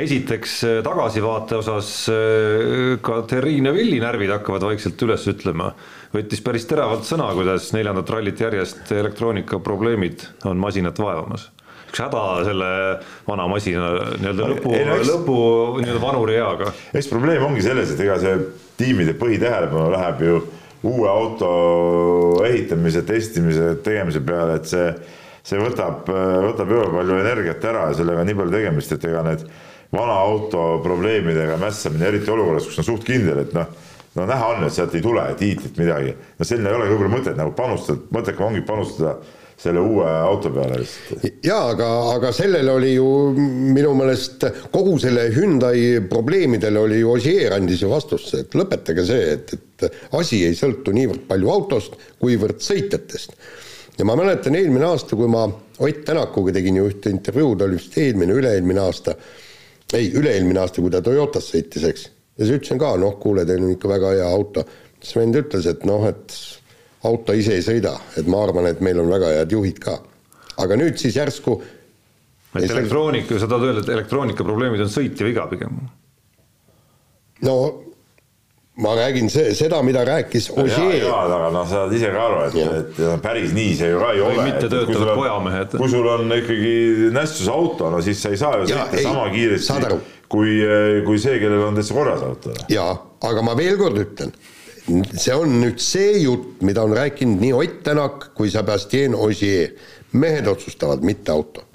[0.00, 5.72] esiteks äh, tagasivaate osas äh, ka Terrine Villi närvid hakkavad vaikselt üles ütlema.
[6.12, 11.50] võttis päris teravalt sõna, kuidas neljandat rallit järjest elektroonikaprobleemid on masinat vaevamas.
[11.90, 12.70] üks häda selle
[13.28, 14.72] vana masina nii-öelda lõpu,
[15.10, 15.38] lõpu
[15.82, 16.72] nii-öelda vanuri eaga.
[16.94, 18.38] eks probleem ongi selles, et ega see
[18.80, 20.38] tiimide põhitähelepanu läheb ju
[20.82, 21.50] uue auto
[22.46, 24.88] ehitamise, testimise, tegemise peale, et see,
[25.46, 29.22] see võtab, võtab jõle palju energiat ära ja sellega on nii palju tegemist, et ega
[29.28, 29.44] need
[29.92, 33.68] vana auto probleemidega mässamine, eriti olukorras, kus on suht kindel, et noh,
[34.16, 36.16] no näha on, et sealt ei tule tiitlit midagi.
[36.38, 39.16] no selline ei ole võib-olla mõtet nagu panustada, mõttekam ongi panustada
[39.62, 41.26] selle uue auto peale lihtsalt.
[41.44, 47.54] jaa, aga, aga sellele oli ju minu meelest kogu selle Hyundai probleemidele oli ju Ossier
[47.56, 52.64] andis ju vastuse, et lõpetage see, et, et asi ei sõltu niivõrd palju autost, kuivõrd
[52.64, 53.36] sõitjatest
[53.98, 55.46] ja ma mäletan eelmine aasta, kui ma
[55.82, 59.16] Ott Tänakuga tegin ju ühte intervjuud, oli vist eelmine, üle-eelmine aasta,
[59.98, 62.08] ei, üle-eelmine aasta, kui ta Toyotas sõitis, eks.
[62.38, 64.64] ja siis ütlesin ka, noh, kuule, teil on ikka väga hea auto.
[65.02, 66.38] siis vend ütles, et noh, et
[67.08, 69.98] auto ise ei sõida, et ma arvan, et meil on väga head juhid ka.
[70.62, 71.60] aga nüüd siis järsku
[72.60, 75.80] et elektroonika, sa tahad öelda, et elektroonika probleemid on sõitja viga pigem?
[77.48, 77.56] no
[78.76, 81.04] ma räägin see, seda, mida rääkis Ogier.
[81.12, 84.22] aga noh, sa saad ise ka aru, et, et päris nii see ju ka ei
[84.22, 84.46] Või ole.
[84.48, 85.74] mitte töötavad pojamehed.
[85.76, 86.72] kui sul on ikkagi
[87.12, 89.98] nästus auto, no siis sa ei saa ju sõita sama kiiresti saad aru.
[90.32, 90.54] kui,
[91.04, 92.54] kui see, kellel on täitsa korras auto.
[92.72, 92.94] jaa,
[93.28, 94.32] aga ma veel kord ütlen,
[95.12, 99.76] see on nüüd see jutt, mida on rääkinud nii Ott Tänak kui Sebastian Ogier.
[100.12, 101.68] mehed otsustavad, mitte auto.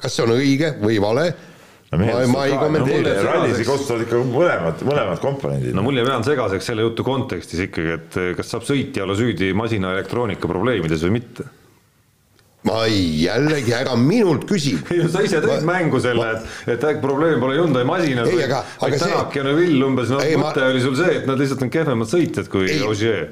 [0.00, 1.30] kas see on õige või vale
[1.90, 4.04] no ma, ma ei kommenteeri mulle- rallis segaseks.
[4.06, 8.52] ikka mõlemad, mõlemad komponendid no mul jääb jään segaseks selle jutu kontekstis ikkagi, et kas
[8.54, 11.48] saab sõitja olla süüdi masina elektroonika probleemides või mitte
[12.68, 14.74] ma ei, jällegi ära minult küsi.
[14.92, 16.42] ei no sa ise tõid mängu selle, et,
[16.74, 19.86] et äkki probleem pole Hyundai masinas, Ei, vaid aga- aga vaid see- Tänak ja Neville
[19.86, 22.68] umbes, noh Ei, ma- mõte oli sul see, et nad lihtsalt on kehvemad sõitjad kui.
[22.84, 23.30] Ogier.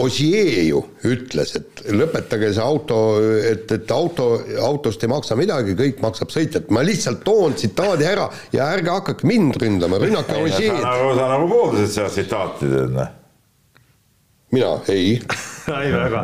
[0.00, 4.28] Ogier ju ütles, et lõpetage see auto, et, et auto,
[4.66, 6.70] autost ei maksa midagi, kõik maksab sõitjat.
[6.74, 11.94] ma lihtsalt toon tsitaadi ära ja ärge hakake mind ründama, rünnake nagu, sa nagu pooldasid
[11.94, 13.12] seda tsitaati, tead noh.
[14.54, 15.18] Mina ei.
[15.74, 16.20] ei väga,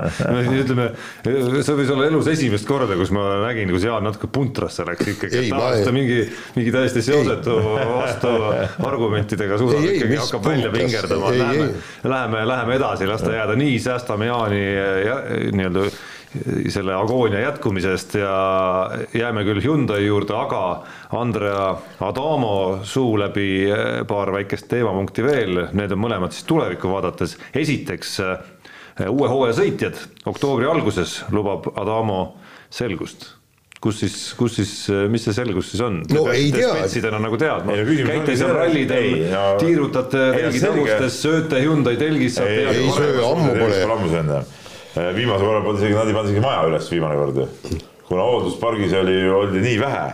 [0.61, 0.87] ütleme,
[1.25, 5.41] see võis olla elus esimest korda, kus ma nägin, kus Jaan natuke puntrasse läks ikkagi,
[5.41, 6.19] et tavaliselt ta mingi,
[6.59, 7.57] mingi täiesti seosetu
[7.89, 8.35] vastu
[8.91, 10.85] argumentidega suudab Ei, ikkagi, hakkab välja puntras?
[10.85, 11.69] vingerdama, läheme,
[12.15, 14.63] läheme, läheme edasi, las ta jääda, nii säästame Jaani
[15.09, 15.23] jä-
[15.57, 15.89] nii-öelda
[16.71, 18.35] selle agoonia jätkumisest ja
[19.15, 20.63] jääme küll Hyundai juurde, aga
[21.19, 21.73] Andrea
[22.07, 27.37] Adamo suu läbi eh, paar väikest teemapunkti veel, need on mõlemad siis tulevikku vaadates.
[27.55, 28.39] esiteks eh,
[29.09, 29.99] uue hooaja sõitjad
[30.31, 32.23] oktoobri alguses lubab Adamo
[32.71, 33.27] selgust
[33.81, 34.73] kus siis, kus siis,
[35.11, 36.03] mis see selgus siis on?
[36.13, 36.69] No ei tea.
[36.77, 39.11] spetsidena nagu teadma Ei, no küsimus käite seal rallidel
[39.59, 44.43] tiirutate telgi tagustes, sööte Hyundai telgis, ei, ei söö, ammu pole.
[44.95, 45.13] jah.
[45.17, 47.47] viimase korra polnud isegi, nad ei pannud isegi maja üles viimane kord ju.
[48.09, 50.09] kuna hoolduspargis oli, oldi nii vähe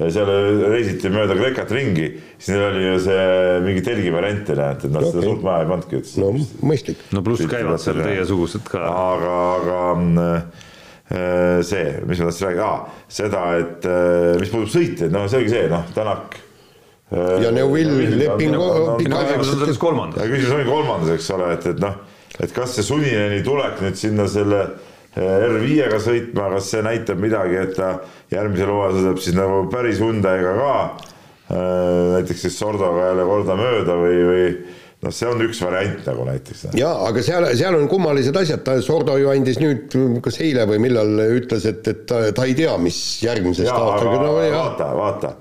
[0.00, 0.30] ja seal
[0.72, 3.26] reisiti mööda Kreekat ringi, siis neil oli ju see
[3.62, 5.26] mingi telgi variant et nad seda Okei.
[5.28, 6.30] suurt maja ei pannudki, et no
[6.66, 7.04] mõistlik.
[7.14, 8.82] no pluss käivad seal teiesugused ka.
[8.90, 9.82] aga, aga
[10.24, 15.40] äh, see, mis ma tahtsin rääkida ah,, seda, et äh, mis puudutab sõitjaid, no see
[15.42, 16.40] oligi see, noh, Tänak.
[17.14, 20.24] ja Neuvill on pikaaegselt selles kolmandas.
[20.24, 22.02] ja küsimus ongi kolmandas, eks ole, et, et noh,
[22.42, 24.60] et kas see Sunineni tulek nüüd sinna selle
[25.14, 27.96] eh, R5-ga sõitma, kas see näitab midagi, et ta
[28.34, 31.12] järgmisel hooajal sõidab siis nagu päris Hyundai'ga ka äh,
[32.16, 34.48] näiteks siis Sordoga jälle kordamööda või, või
[35.04, 36.66] noh, see on üks variant nagu näiteks.
[36.78, 39.94] jaa, aga seal, seal on kummalised asjad, ta Sordo ju andis nüüd,
[40.24, 44.10] kas eile või millal ütles, et, et ta, ta ei tea, mis järgmisest jaa, aastast
[44.10, 45.32] aga no, vaata, vaata.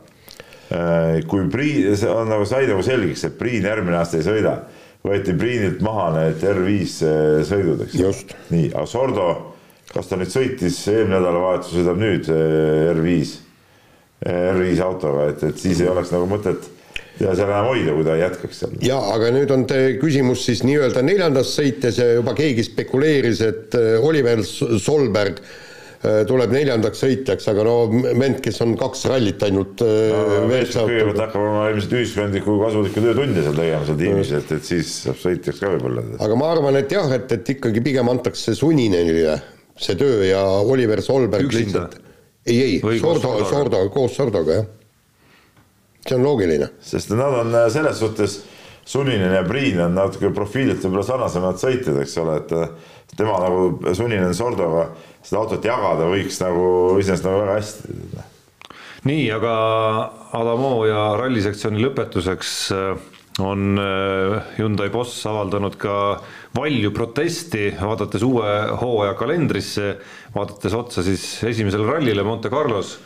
[1.29, 4.57] kui Priin, see on nagu sai nagu selgeks, et Priin järgmine aasta ei sõida,
[5.03, 7.09] võeti Priinilt maha need R5
[7.47, 8.35] sõidud, eks Just.
[8.53, 9.29] nii, aga Sordo,
[9.91, 13.33] kas ta nüüd sõitis eelmine nädalavahetus, sõidab nüüd eh, R5,
[14.23, 16.69] R5 autoga, et, et siis ei oleks nagu mõtet
[17.19, 18.77] ja seal enam hoida, kui ta jätkaks seal.
[18.83, 23.77] jaa, aga nüüd on te küsimus siis nii-öelda neljandas sõites ja juba keegi spekuleeris, et
[24.01, 25.59] Oliver Solberg äh,
[26.27, 31.45] tuleb neljandaks sõitjaks, aga no vend, kes on kaks rallit ainult äh, saab kõigepealt hakkab
[31.47, 35.73] oma ilmselt ühiskondlikku kasulikku töötunde seal tegema seal tiimis, et, et siis saab sõitjaks ka
[35.75, 36.05] võib-olla.
[36.27, 39.37] aga ma arvan, et jah, et, et ikkagi pigem antakse Suninenile
[39.79, 41.87] see töö ja Oliver Solberg Üksinda?
[41.87, 42.01] lihtsalt
[42.45, 43.45] ei, ei Sordo?
[43.45, 44.65] Sordo, koos Sordoga, jah.
[46.07, 46.69] see on loogiline.
[46.83, 48.41] sest nad on äh, selles suhtes,
[48.85, 52.73] Suninen ja Priin on natuke profiililt võib-olla sarnasemad sõitjad, eks ole, et äh,
[53.15, 54.89] tema nagu Suninen Sordoga
[55.23, 56.67] seda autot jagada võiks nagu
[56.99, 58.23] iseenesest nagu väga hästi.
[59.07, 59.55] nii, aga
[60.39, 63.09] Adamo ja rallisektsiooni lõpetuseks äh,
[63.43, 65.95] on äh, Hyundai boss avaldanud ka
[66.55, 69.95] valju protesti, vaadates uue hooaja kalendrisse,
[70.35, 72.97] vaadates otsa siis esimesele rallile Monte Carlos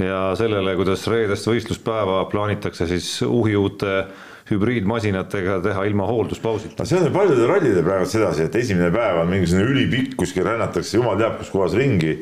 [0.00, 4.04] ja sellele, kuidas reedest võistluspäeva plaanitakse siis uhiuute
[4.50, 6.84] hübriidmasinatega teha ilma hoolduspausita.
[6.84, 10.98] see on ju paljudel rallidel praegu sedasi, et esimene päev on mingisugune ülipikk, kuskil rännatakse
[10.98, 12.16] jumal teab kus kohas ringi.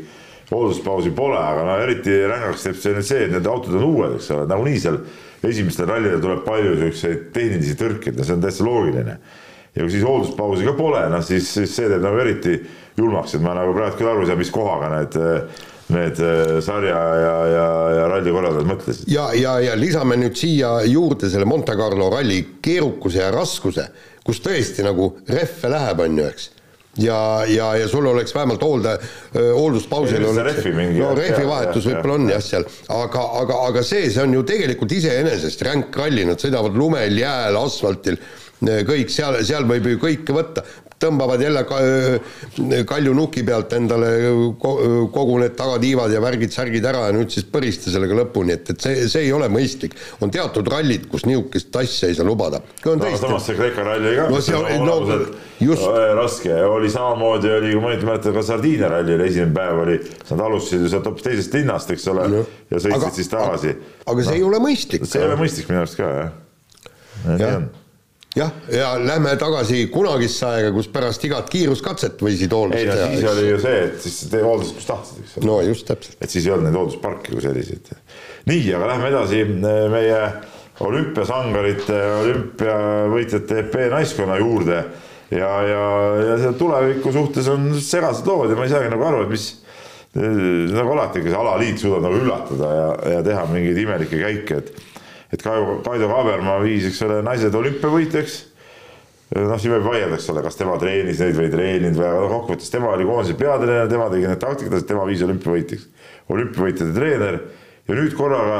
[0.50, 4.16] hoolduspausi pole, aga no eriti rängaks teeb see nüüd see, et need autod on uued,
[4.16, 4.96] eks ole, nagunii seal
[5.46, 9.14] esimestel rallidel tuleb palju siukseid tehnilisi tõrkeid ja see on täitsa loogiline.
[9.76, 12.56] ja kui siis hoolduspausi ka pole, noh siis, siis see teeb nagu eriti
[12.98, 15.20] julmaks, et ma nagu praegu küll aru ei saa, mis kohaga need,
[15.94, 19.10] need äh, sarja ja, ja, ja ralli korraldajad mõtlesid.
[19.10, 23.88] ja, ja, ja lisame nüüd siia juurde selle Monte Carlo ralli keerukuse ja raskuse,
[24.26, 26.50] kus tõesti nagu rehve läheb, on ju, eks.
[27.04, 28.96] ja, ja, ja sul oleks vähemalt hoolde,
[29.36, 33.24] hoolduspausil oleks rehvi mingi- no jah, rehvi jah, vahetus jah, võib-olla on jah seal, aga,
[33.44, 38.20] aga, aga see, see on ju tegelikult iseenesest ränk ralli, nad sõidavad lumel, jääl, asfaltil,
[38.60, 40.66] kõik seal, seal võib ju kõike võtta,
[41.00, 41.78] tõmbavad jälle ka,
[42.88, 44.10] kalju nuki pealt endale
[44.60, 48.84] ko- kogu need tagatiivad ja värgid-särgid ära ja nüüd siis põrista sellega lõpuni, et, et
[48.84, 49.96] see, see ei ole mõistlik.
[50.20, 52.60] on teatud rallid, kus niisugust asja ei saa lubada.
[52.84, 54.98] no samas see Kreeka ralli ka, No see on no
[55.60, 59.54] just- äh, raske, oli samamoodi oli, kui ma nüüd mäletan, ka Sardiinia ralli oli esimene
[59.56, 59.98] päev oli,
[60.30, 62.28] nad alustasid ju sealt hoopis teisest linnast, eks ole,
[62.70, 63.76] ja sõitsid Aga- siis tagasi.
[64.06, 65.04] aga see ei ole mõistlik.
[65.08, 66.32] see ei ole mõistlik minu arust ka jah.
[67.26, 67.70] nii on
[68.36, 73.08] jah, ja lähme tagasi kunagisse aega, kus pärast igat kiiruskatset võisid hooldust teha.
[73.10, 75.48] siis oli ju see, et siis te hooldasid, kus tahtsid, eks ole.
[75.48, 76.16] no just täpselt.
[76.20, 77.90] et siis ei olnud neid hooldusparke kui selliseid.
[78.50, 80.20] nii, aga lähme edasi eh, meie
[80.80, 84.78] olümpiasangarite, olümpiavõitjate EP naiskonna juurde
[85.34, 85.82] ja, ja,
[86.30, 89.48] ja seal tuleviku suhtes on segased lood ja ma ei saagi nagu aru, et mis
[90.14, 94.72] eh, nagu alati, kas alaliit suudab nagu üllatada ja, ja teha mingeid imelikke käike, et
[95.32, 98.38] et Kaido, Kaido Kaaberma viis, eks ole, naised olümpiavõitjaks.
[99.30, 102.30] Noh, siin võib vaielda, eks ole, kas tema treenis neid või ei treeninud või, aga
[102.32, 105.84] kokkuvõttes tema oli koondise peatreener, tema tegi need taktikad, tema viis olümpiavõitjaks,
[106.34, 107.38] olümpiavõitjate treener.
[107.86, 108.58] Ja nüüd korraga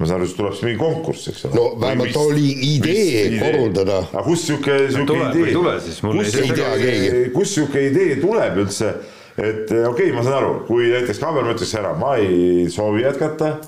[0.00, 1.56] ma saan aru, siis tuleb siis mingi konkurss, eks ole.
[1.58, 3.98] No vähemalt oli idee korraldada.
[4.08, 5.54] aga kust sihuke, sihuke idee?
[6.00, 8.94] kust sihuke kust sihuke idee tuleb üldse,
[9.36, 13.58] et okei okay,, ma saan aru, kui näiteks Kaaberma ütleks ära, ma ei soovi jätkata,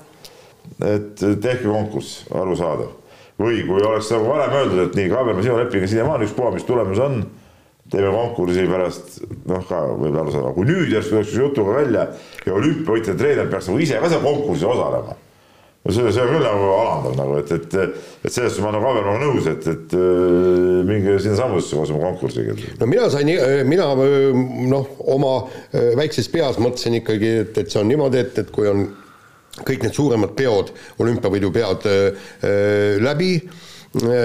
[0.83, 2.99] et tehke konkurss, arusaadav.
[3.39, 6.67] või kui oleks nagu varem öeldud, et nii, Kaaberma, sinu leping on siiamaani ükspuha, mis
[6.67, 7.23] tulemus on,
[7.91, 9.19] teeme konkursi pärast,
[9.49, 12.07] noh ka võib aru saada, kui nüüd järsku tuleks jutuga välja
[12.45, 15.17] ja olümpiavõitja treener peaks nagu ise ka seal konkursil osalema
[15.83, 17.75] no see, see on küll nagu alandav nagu, et, et,
[18.23, 21.91] et selles suhtes ma olen nagu Kaabermaga nõus, et, et äh, minge sinna sammudesse koos
[21.91, 22.55] oma konkursiga.
[22.79, 23.31] no mina sain,
[23.67, 28.53] mina noh, oma äh, väikses peas mõtlesin ikkagi, et, et see on niimoodi, et, et
[28.55, 28.87] kui on
[29.61, 32.31] kõik need suuremad peod, olümpiavõidu pead äh,
[33.03, 33.35] läbi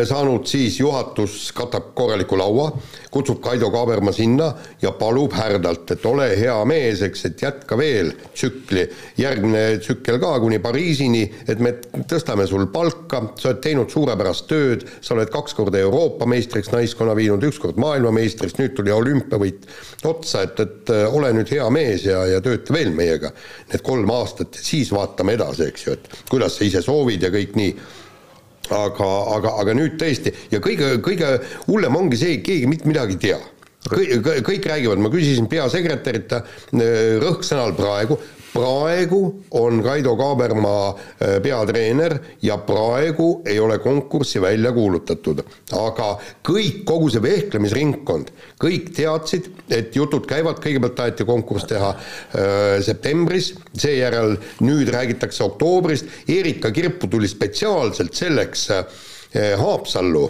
[0.04, 2.70] saanud, siis juhatus katab korraliku laua,
[3.10, 4.52] kutsub Kaido Kaaberma sinna
[4.82, 8.86] ja palub härdalt, et ole hea mees, eks, et jätka veel tsükli,
[9.20, 11.74] järgmine tsükkel ka kuni Pariisini, et me
[12.08, 17.16] tõstame sul palka, sa oled teinud suurepärast tööd, sa oled kaks korda Euroopa meistriks naiskonna
[17.18, 19.68] viinud, üks kord maailmameistriks, nüüd tuli olümpiavõit
[20.08, 23.34] otsa, et, et äh, ole nüüd hea mees ja, ja tööta veel meiega.
[23.68, 27.34] Need kolm aastat ja siis vaatame edasi, eks ju, et kuidas sa ise soovid ja
[27.34, 27.72] kõik nii
[28.74, 31.36] aga, aga, aga nüüd tõesti ja kõige, kõige
[31.68, 33.38] hullem ongi see, keegi mitte midagi ei tea.
[33.88, 36.34] kõik, kõik räägivad, ma küsisin peasekretärilt,
[37.22, 38.18] rõhksõnal praegu,
[38.58, 39.20] praegu
[39.58, 45.42] on Kaido Kaaberma äh, peatreener ja praegu ei ole konkurssi välja kuulutatud.
[45.78, 46.08] aga
[46.48, 53.52] kõik, kogu see vehklemisringkond, kõik teadsid, et jutud käivad, kõigepealt taheti konkurss teha äh, septembris,
[53.78, 59.00] seejärel nüüd räägitakse oktoobrist, Erika Kirpu tuli spetsiaalselt selleks äh,
[59.58, 60.28] Haapsallu.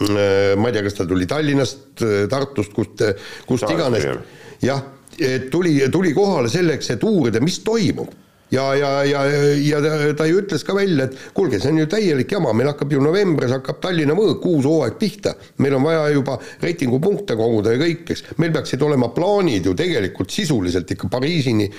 [0.00, 2.00] Ma ei tea, kas ta tuli Tallinnast,
[2.30, 3.02] Tartust, kust,
[3.44, 4.06] kust iganes.
[4.64, 4.80] jah,
[5.50, 8.12] tuli, tuli kohale selleks, et uurida, mis toimub.
[8.50, 9.22] ja, ja, ja,
[9.62, 9.80] ja
[10.16, 13.02] ta, ju ütles ka välja, et kuulge, see on ju täielik jama, meil hakkab ju
[13.04, 15.34] novembris hakkab Tallinna Võõk uus hooaeg pihta.
[15.58, 18.24] meil on vaja juba reitingupunkte koguda ja kõik, eks.
[18.42, 21.70] meil peaksid olema plaanid ju tegelikult sisuliselt ikka Pariisini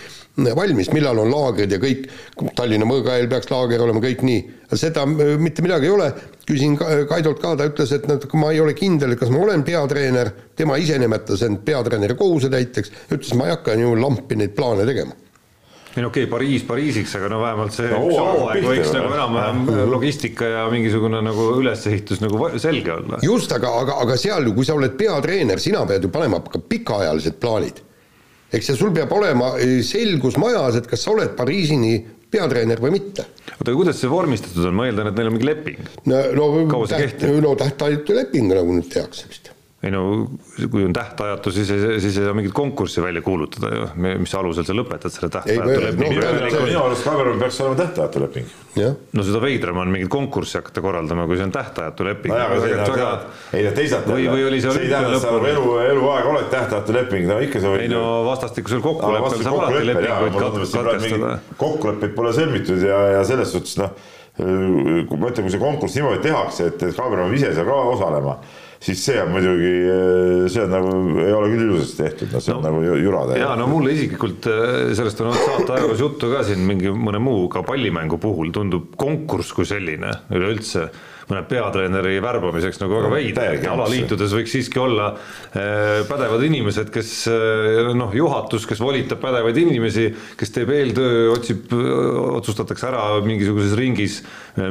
[0.55, 2.07] valmis, millal on laagrid ja kõik.
[2.55, 4.43] Tallinna Võõga eel peaks laager olema kõik nii.
[4.73, 6.12] seda äh, mitte midagi ei ole
[6.47, 9.63] küsin Ka- Kaidolt ka, ta ütles, et nad, ma ei ole kindel, kas ma olen
[9.67, 14.88] peatreener, tema ise nimetas end peatreeneri kohusetäitjaks, ütles, ma ei hakka ju lampi neid plaane
[14.88, 15.15] tegema.
[15.95, 19.62] Ei no okei okay,, Pariis Pariisiks, aga no vähemalt see No hooaeg võiks nagu enam-vähem
[19.95, 23.19] logistika ja mingisugune nagu ülesehitus nagu selge olla.
[23.25, 26.63] just, aga, aga, aga seal ju, kui sa oled peatreener, sina pead ju panema ka
[26.63, 27.84] pikaajalised plaanid.
[28.51, 31.95] eks ja sul peab olema eh, selgus majas, et kas sa oled Pariisini
[32.32, 33.27] peatreener või mitte.
[33.51, 35.82] oota, aga kuidas see vormistatud on, ma eeldan, et neil on mingi leping.
[36.08, 37.41] no, no see kehtib?
[37.43, 39.51] no tähtajatu leping, nagu nüüd tehakse vist.
[39.82, 40.02] Ei no
[40.70, 43.88] kui on tähtajatu, siis ei, siis ei saa mingit konkurssi välja kuulutada ju,
[44.22, 46.65] mis alusel sa lõpetad selle tähtajatu no, lepingu no, no,.
[46.67, 48.52] minu arust Kaaberma peaks olema tähtajatu leping.
[48.78, 52.38] jah, no seda veidram on mingit konkurssi hakata korraldama, kui see on tähtajatu leping.
[52.62, 53.10] see väga...
[53.58, 56.50] ei no teisalt Või- või oli see see ei tähenda, et sa elu, eluaeg oled
[56.54, 61.36] tähtajatu leping, no ikka sa võid ei no vastastikusel kokkuleppel saab alati lepinguid kat- katkestada.
[61.58, 63.98] kokkuleppeid pole sõlmitud ja, ja selles suhtes noh,
[64.38, 67.86] kui ma ütlen, kui see konkurss niimoodi tehakse, et, et Kaaberma peab ise seal ka
[67.96, 68.38] osalema,
[68.82, 69.72] siis see on muidugi,
[70.50, 73.24] see on nagu, ei ole küll ilusasti tehtud, no see on no, nagu ju- jura
[73.30, 73.52] täiega.
[73.60, 77.46] no mulle isiklikult äh, sellest on olnud saate ajaloos juttu ka siin mingi mõne muu
[77.54, 80.88] ka pallimängu puhul tundub konkurss kui selline üleüldse.
[81.32, 87.91] Mõne peatreeneri värbamiseks nagu väga veider, alaliitudes võiks siiski olla äh, pädevad inimesed, kes äh,
[87.98, 94.20] noh, juhatus, kes volitab pädevaid inimesi, kes teeb eeltöö, otsib, otsustatakse ära mingisuguses ringis,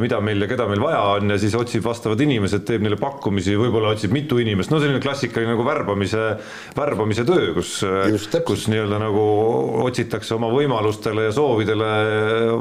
[0.02, 3.56] mida meil ja keda meil vaja on ja siis otsib vastavad inimesed, teeb neile pakkumisi,
[3.58, 6.26] võib-olla otsib mitu inimest, no selline klassikaline nagu värbamise,
[6.76, 7.78] värbamise töö, kus,
[8.46, 9.24] kus nii-öelda nagu
[9.86, 11.90] otsitakse oma võimalustele ja soovidele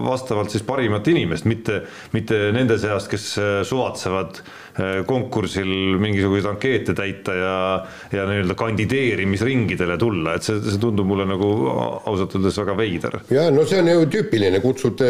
[0.06, 1.82] vastavalt siis parimat inimest, mitte,
[2.16, 3.32] mitte nende seast, kes
[3.68, 5.70] suvatsevad eh, konkursil
[6.02, 7.54] mingisuguseid ankeete täita ja,
[8.14, 11.50] ja nii-öelda kandideerimisringidele tulla, et see, see tundub mulle nagu
[12.10, 13.20] ausalt öeldes väga veider.
[13.34, 15.04] ja no see on ju tüüpiline, kutsud,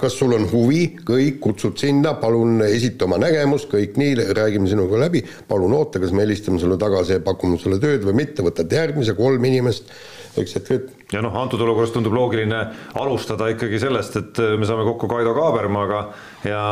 [0.00, 5.00] kas sul on huvi, kõik kutsud sinna, palun esita oma nägemus, kõik nii, räägime sinuga
[5.06, 8.72] läbi, palun oota, kas me helistame sulle tagasi ja pakume sulle tööd või mitte, võtad
[8.72, 9.90] järgmise kolm inimest,
[10.36, 12.58] eks, et, et ja noh, antud olukorras tundub loogiline
[12.98, 16.00] alustada ikkagi sellest, et me saame kokku Kaido Kaabermaaga
[16.46, 16.62] ja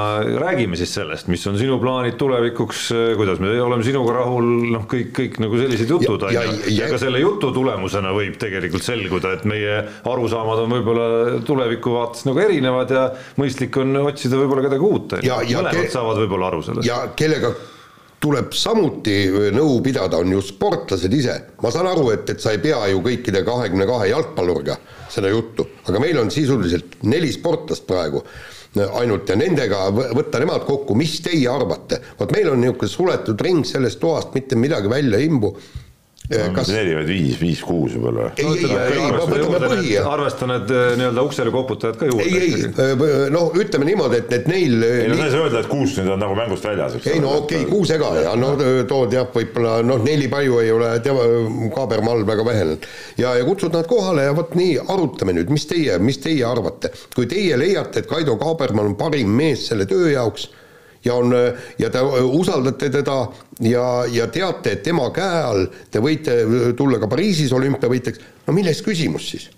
[0.42, 5.12] räägime siis sellest, mis on sinu plaanid tulevikuks, kuidas me oleme sinuga rahul, noh, kõik,
[5.14, 6.40] kõik nagu sellised jutud on ju.
[6.40, 11.06] ja- ja ja- ka selle jutu tulemusena võib tegelikult selguda, et meie arusaamad on võib-olla
[11.46, 13.04] tuleviku vaates nagu erinevad ja
[13.38, 16.86] mõistlik on otsida võib-olla kedagi uut, mõlemad saavad võib-olla aru sellest.
[16.90, 17.54] ja kellega
[18.20, 21.36] tuleb samuti nõu pidada, on ju sportlased ise.
[21.62, 24.78] ma saan aru, et, et sa ei pea ju kõikide kahekümne kahe jalgpalluriga
[25.12, 28.24] seda juttu, aga meil on sisuliselt neli sportlast praegu
[28.98, 32.00] ainult ja nendega võ- võtta nemad kokku, mis teie arvate?
[32.18, 35.54] vot meil on niisugune suletud ring sellest toast, mitte midagi välja ei imbu.
[36.24, 38.30] Kas mitte neli, vaid viis, viis-kuus võib-olla.
[38.40, 43.26] ei, ei, ei, võtame põhi arvesta need eh, nii-öelda uksele koputajad ka juurde ei, ei,
[43.34, 46.14] noh, ütleme niimoodi, et, et neil ei no sa ei saa öelda, et kuus nüüd
[46.14, 48.54] on nagu mängust väljas, eks ei no okei okay,, kuus ega ja no
[48.88, 51.28] tood jah, võib-olla noh, neli palju ei ole tema
[51.76, 52.88] kaabermall väga vähenenud.
[53.20, 56.94] ja, ja kutsud nad kohale ja vot nii, arutame nüüd, mis teie, mis teie arvate.
[57.12, 60.48] kui teie leiate, et Kaido Kaabermal on parim mees selle töö jaoks
[61.04, 61.34] ja on
[61.78, 63.18] ja te usaldate teda
[63.64, 66.38] ja, ja teate, et tema käe all te võite
[66.76, 69.50] tulla ka Pariisis olümpiavõitjaks, no milles küsimus siis?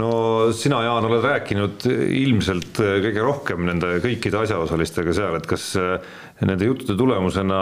[0.00, 0.10] no
[0.56, 5.96] sina, Jaan, oled rääkinud ilmselt kõige rohkem nende kõikide asjaosalistega seal, et kas äh,
[6.44, 7.60] nende juttude tulemusena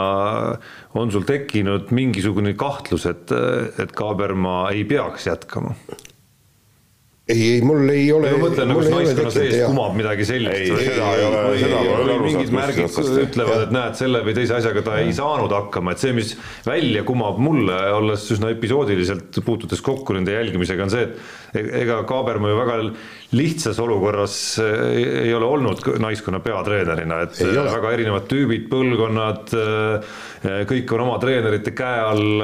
[0.99, 3.31] on sul tekkinud mingisugune kahtlus, et,
[3.79, 5.75] et Kaabermaa ei peaks jätkama?
[7.27, 10.59] ei, ei mul ei ole ma mõtlen nagu naiskonna sees kumab midagi sellist.
[10.59, 14.35] Ei, seda ei ole- või, seda või aru mingid märgid ütlevad, et näed, selle või
[14.37, 16.35] teise asjaga ta ei saanud hakkama, et see, mis
[16.67, 21.17] välja kumab mulle, olles üsna episoodiliselt puutudes kokku nende jälgimisega, on see, et
[21.55, 22.77] ega Kaabermaa ju väga
[23.35, 29.53] lihtsas olukorras ei ei ole olnud naiskonna peatreenerina, et väga erinevad tüübid, põlvkonnad,
[30.69, 32.43] kõik on oma treenerite käe all,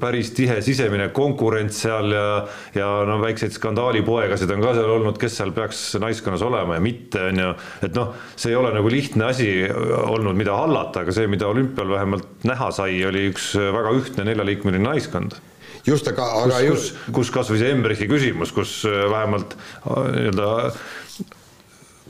[0.00, 2.26] päris tihe sisemine konkurents seal ja
[2.74, 7.28] ja no väikseid skandaalipoegasid on ka seal olnud, kes seal peaks naiskonnas olema ja mitte,
[7.30, 7.54] on ju,
[7.86, 11.90] et noh, see ei ole nagu lihtne asi olnud, mida hallata, aga see, mida olümpial
[11.90, 15.36] vähemalt näha sai, oli üks väga ühtne neljaliikmeline naiskond
[15.86, 20.50] just, aga, kus aga, kus, kus kasvõi see Embrichi küsimus, kus äh, vähemalt äh, nii-öelda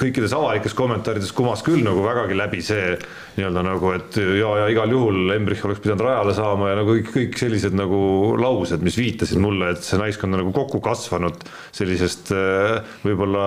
[0.01, 2.97] kõikides avalikes kommentaarides kumas küll nagu vägagi läbi see
[3.37, 7.11] nii-öelda nagu, et ja, ja igal juhul Embrich oleks pidanud rajale saama ja nagu kõik,
[7.15, 8.01] kõik sellised nagu
[8.39, 11.43] laused, mis viitasid mulle, et see naiskond on nagu kokku kasvanud
[11.75, 13.45] sellisest äh, võib-olla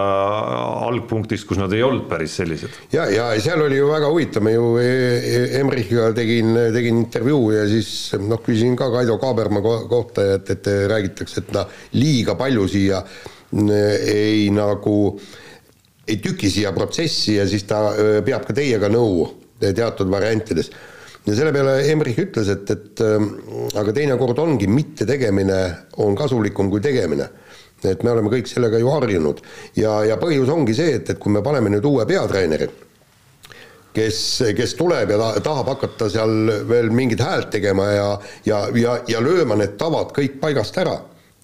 [0.88, 2.80] algpunktist, kus nad ei olnud päris sellised.
[2.96, 7.52] ja, ja seal oli ju väga huvitav, ma ju E- E- Emrichiga tegin, tegin intervjuu
[7.56, 7.90] ja siis
[8.24, 11.66] noh, küsisin ka Kaido Kaaberma ko- kohta, et, et räägitakse, et ta
[11.98, 13.02] liiga palju siia
[13.52, 13.70] mm,
[14.14, 14.98] ei nagu,
[16.08, 17.82] ei tüki siia protsessi ja siis ta
[18.26, 19.26] peab ka teiega nõu
[19.60, 20.72] teatud variantides
[21.28, 23.04] ja selle peale Emrich ütles, et, et
[23.78, 25.60] aga teinekord ongi mittetegemine
[26.04, 27.30] on kasulikum kui tegemine.
[27.84, 29.42] et me oleme kõik sellega ju harjunud
[29.78, 32.66] ja, ja põhjus ongi see, et, et kui me paneme nüüd uue peatreeneri,
[33.94, 34.22] kes,
[34.58, 38.10] kes tuleb ja ta, tahab hakata seal veel mingit häält tegema ja,
[38.50, 40.98] ja, ja, ja lööma need tavad kõik paigast ära,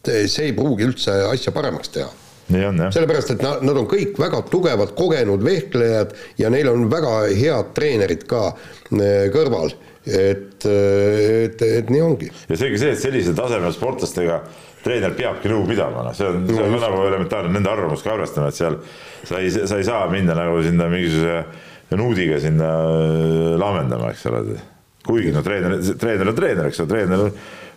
[0.04, 2.10] see ei pruugi üldse asja paremaks teha.
[2.50, 7.74] sellepärast, et nad, nad on kõik väga tugevad, kogenud vehklejad ja neil on väga head
[7.78, 9.74] treenerid ka eh, kõrval.
[10.04, 12.28] et, et, et nii ongi.
[12.50, 14.42] ja seegi see, et sellise tasemel sportlastega
[14.84, 18.50] treener peabki nõu pidama, noh, see on, see on nagu elementaarne, nende arvamust ka arvestama,
[18.52, 18.76] et seal
[19.24, 24.60] sa ei, sa ei saa minna nagu sinna mingisuguse nuudiga sinna äh, laamendama, eks ole.
[25.04, 27.26] kuigi no treener, treener on treener, eks ole, treener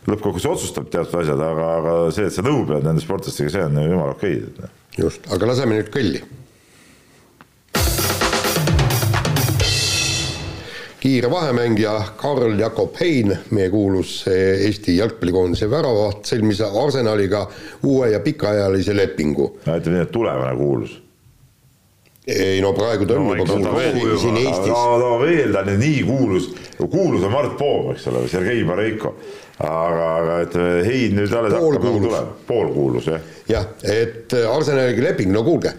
[0.06, 3.78] lõppkokkuvõttes otsustab teatud asjad, aga, aga see, et sa nõu pead nende sportlastega, see on
[3.80, 4.74] ju jumala okei okay..
[4.98, 6.24] just, aga laseme nüüd kõlli.
[11.06, 17.44] kiire vahemängija Karl Jakob Hein, meie kuulus eh, Eesti jalgpallikoondise väravaht, sõlmis Arsenaliga
[17.86, 19.52] uue ja pikaajalise lepingu.
[19.62, 20.96] ütleme nii, et tulevane kuulus.
[22.26, 26.50] ei no praegu ta on No juba kuulus siin, Eestis no, veel ta nii kuulus,
[26.78, 29.14] kuulus on Mart Poom, eks ole, Sergei Bareiko.
[29.58, 33.28] Aga, aga ütleme, Hein nüüd alles hakkab nagu tulema, poolkuulus jah.
[33.48, 35.72] jah, et äh, Arsenaliga leping, no kuulge,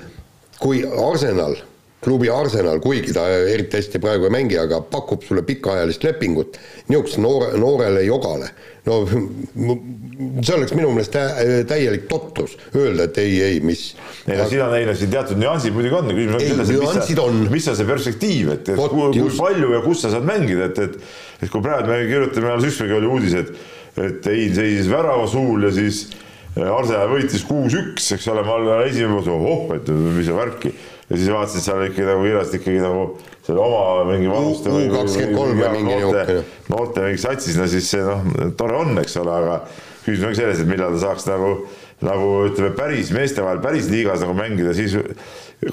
[0.59, 1.57] kui Arsenal,
[2.03, 6.59] klubi Arsenal, kuigi ta eriti hästi praegu ei mängi, aga pakub sulle pikaajalist lepingut
[6.91, 8.51] niisugusele noore, noorele jogale,
[8.85, 13.87] no see oleks minu meelest tä- täielik totrus öelda, et ei, ei, mis
[14.27, 17.09] ei no siin on, ei no siin teatud nüansid muidugi on, küsimus on selles, et
[17.09, 17.41] mis, on.
[17.55, 19.41] mis on see perspektiiv, et, et Vot kui, kui just.
[19.41, 22.95] palju ja kus sa saad mängida, et, et et kui praegu me kirjutame, alles ükspäev
[23.01, 23.51] oli uudis, et
[23.97, 29.15] et Hein seisis värava suul ja siis äh, Arsenal võitis kuus-üks, eks ole, ma esimene
[29.15, 30.75] mõttes, ohoh, et mis värki
[31.09, 33.03] ja siis vaatasin seal ikkagi nagu kirjast ikkagi nagu
[33.47, 36.39] selle oma mingi vanuste U- U23 või mingi niisugune.
[36.73, 38.23] noorte mingi satsis, no siis see noh,
[38.59, 39.59] tore on, eks ole, aga
[40.03, 41.53] küsimus ongi selles, et millal ta saaks nagu,
[42.03, 44.97] nagu ütleme, päris meeste vahel päris liigas nagu mängida, siis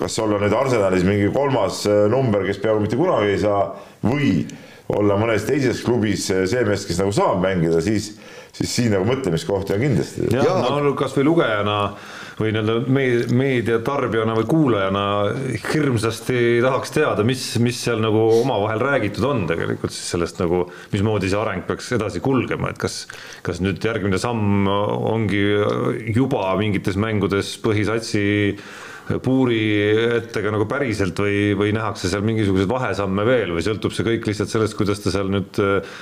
[0.00, 3.66] kas olla nüüd Arsenalis mingi kolmas äh, number, kes peaaegu mitte kunagi ei saa
[4.06, 4.30] või
[4.94, 8.12] olla mõnes teises klubis äh, see mees, kes nagu saab mängida, siis,
[8.54, 10.28] siis siin nagu mõtlemiskohti on kindlasti.
[10.32, 10.76] jah Jaa.
[10.82, 11.78] no kasvõi lugejana
[12.38, 15.02] või nii-öelda me- meediatarbijana või kuulajana
[15.68, 21.30] hirmsasti tahaks teada, mis, mis seal nagu omavahel räägitud on tegelikult siis sellest nagu, mismoodi
[21.30, 23.04] see areng peaks edasi kulgema, et kas,
[23.46, 25.44] kas nüüd järgmine samm ongi
[26.14, 28.24] juba mingites mängudes põhisatsi
[29.24, 29.60] puuri
[30.18, 34.52] ettega nagu päriselt või, või nähakse seal mingisuguseid vahesamme veel või sõltub see kõik lihtsalt
[34.52, 35.98] sellest, kuidas ta seal nüüd äh,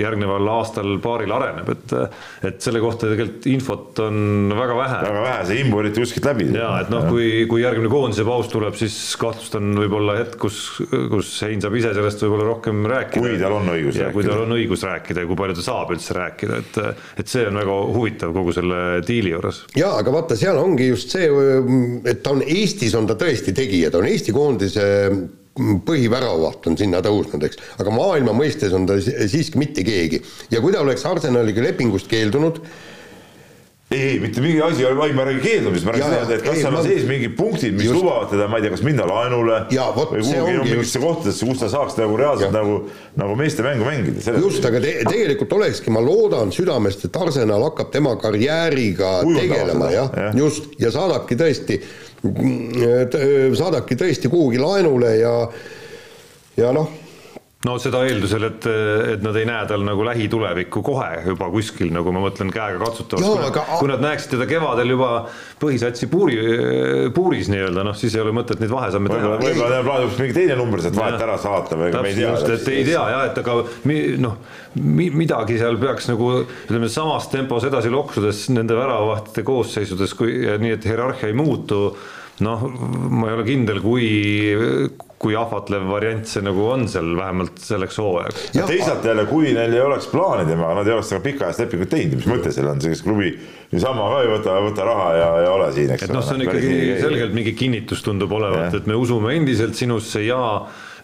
[0.00, 1.96] järgneval aastal paaril areneb, et
[2.42, 4.98] et selle kohta tegelikult infot on väga vähe.
[5.04, 6.48] väga vähe, see imbu eriti kuskilt läbi.
[6.56, 10.62] ja et noh, kui, kui järgmine koondise paus tuleb, siis kahtlustan võib-olla hetk, kus,
[11.12, 13.22] kus Hein saab ise sellest võib-olla rohkem rääkida.
[13.22, 14.32] Kui tal on õigus ja kui rääkida.
[14.32, 16.78] tal on õigus rääkida ja kui palju ta saab üldse rääkida, et,
[17.22, 19.62] et see on väga huvitav kogu selle diili juures.
[19.78, 21.28] jaa, aga vaata, seal ongi just see,
[22.08, 24.86] et ta on Eestis, on ta tõesti tegija, ta on Eesti koondise
[25.86, 30.22] põhiväravaht on sinna tõusnud, eks, aga maailma mõistes on ta si- siiski mitte keegi.
[30.50, 32.70] ja kui ta oleks Arsenaliga lepingust keeldunud, ei,
[33.96, 36.76] ei mitte mingi asi, ei, ma ei räägi keeldumisest, ma räägin seda, et kas seal
[36.78, 37.98] on sees mingid punktid, mis Just.
[37.98, 40.98] lubavad teda, ma ei tea, kas minna laenule Jaa, vot või kuhugi no, just.
[41.02, 42.56] kohtadesse, kus ta saaks nagu reaalselt Jah.
[42.56, 42.78] nagu,
[43.22, 44.36] nagu meeste mängu mängida.
[44.42, 49.92] just, aga te, tegelikult olekski, ma loodan südamest, et Arsenal hakkab tema karjääriga Kujundama tegelema,
[49.92, 50.32] jah jah.
[50.32, 51.78] ja., just, ja saadabki tõesti,
[53.58, 55.36] saadabki tõesti kuhugi laenule ja
[56.56, 56.90] ja noh,
[57.62, 58.64] no seda eeldusel, et,
[59.14, 63.22] et nad ei näe tal nagu lähitulevikku kohe juba kuskil nagu ma mõtlen käega katsutavas,
[63.22, 65.10] Jaa, kui, nad- aga- kui nad näeksid teda kevadel juba
[65.62, 66.38] põhisatsi puuri,
[67.14, 69.36] puuris nii-öelda, noh siis ei ole mõtet neid vahesamme teha.
[69.44, 72.32] võib-olla, neil plaanib mingi teine number sealt vahelt ära saata või ega me ei tea.
[72.56, 73.54] et ei tea jah, et aga
[73.90, 74.36] mi- noh,
[75.22, 80.74] midagi seal peaks nagu ütleme samas tempos edasi loksudes nende väravavahtide koosseisudes, kui ja nii,
[80.80, 81.92] et hierarhia ei muutu.
[82.42, 82.66] Noh,
[83.12, 84.06] ma ei ole kindel, kui,
[85.22, 88.46] kui ahvatlev variant see nagu on seal vähemalt selleks hooajaks.
[88.56, 92.18] Teisalt jälle, kui neil ei oleks plaani temaga, nad ei oleks temaga pikaajalist lepingut teinud,
[92.20, 93.32] mis mõte seal on, sellist klubi
[93.72, 96.46] niisama ka ei võta, võta raha ja, ja ole siin, eks et noh, see on
[96.46, 100.42] ikkagi selgelt mingi kinnitus tundub olevat, et me usume endiselt sinusse ja,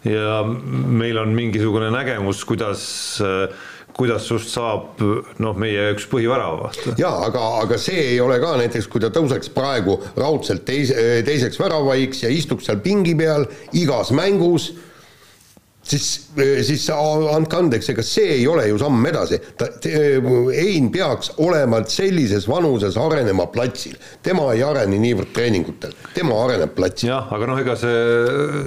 [0.05, 2.85] ja meil on mingisugune nägemus, kuidas,
[3.99, 5.01] kuidas sust saab
[5.43, 6.95] noh, meie üks põhiväravaht.
[7.01, 10.93] jaa, aga, aga see ei ole ka näiteks, kui ta tõuseks praegu raudselt teis,
[11.27, 14.71] teiseks väravaiks ja istuks seal pingi peal igas mängus,
[15.89, 16.09] siis,
[16.67, 19.39] siis andke andeks, ega see ei ole ju samm edasi.
[19.59, 19.69] ta,
[20.59, 23.97] Ein peaks olema sellises vanuses arenema platsil.
[24.23, 27.13] tema ei arene niivõrd treeningutel, tema areneb platsil.
[27.13, 28.01] jah, aga noh, ega see,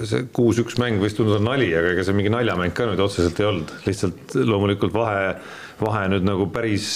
[0.10, 3.50] see kuus-üks mäng võis tunduda nali, aga ega see mingi naljamäng ka nüüd otseselt ei
[3.50, 5.36] olnud, lihtsalt loomulikult vahe,
[5.82, 6.88] vahe nüüd nagu päris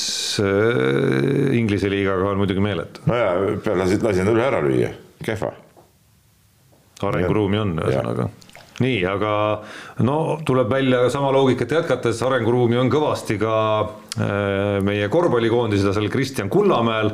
[0.44, 3.06] äh, Inglise liigaga on muidugi meeletu.
[3.10, 4.96] no ja peale lasid, lasin üle ära lüüa,
[5.26, 5.54] kehva.
[7.06, 8.32] arenguruumi on ühesõnaga
[8.84, 9.32] nii, aga
[10.04, 17.14] no tuleb välja sama loogikat jätkates, arenguruumi on kõvasti ka äh, meie korvpallikoondislasel Kristjan Kullamäel.